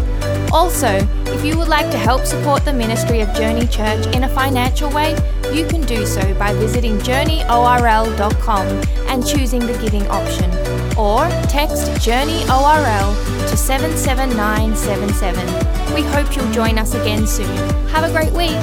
Also, 0.52 1.04
if 1.26 1.44
you 1.44 1.58
would 1.58 1.66
like 1.68 1.90
to 1.90 1.98
help 1.98 2.24
support 2.24 2.64
the 2.64 2.72
ministry 2.72 3.20
of 3.20 3.34
Journey 3.34 3.66
Church 3.66 4.06
in 4.14 4.22
a 4.24 4.28
financial 4.28 4.88
way, 4.90 5.16
you 5.52 5.66
can 5.66 5.80
do 5.82 6.06
so 6.06 6.32
by 6.34 6.54
visiting 6.54 6.98
journeyorl.com 6.98 8.66
and 9.08 9.26
choosing 9.26 9.66
the 9.66 9.76
giving 9.78 10.06
option. 10.06 10.48
Or 10.96 11.28
text 11.48 11.88
JourneyORL 12.06 13.16
to 13.50 13.56
77977. 13.56 15.94
We 15.94 16.02
hope 16.02 16.36
you'll 16.36 16.52
join 16.52 16.78
us 16.78 16.94
again 16.94 17.26
soon. 17.26 17.56
Have 17.88 18.04
a 18.04 18.12
great 18.12 18.32
week. 18.32 18.56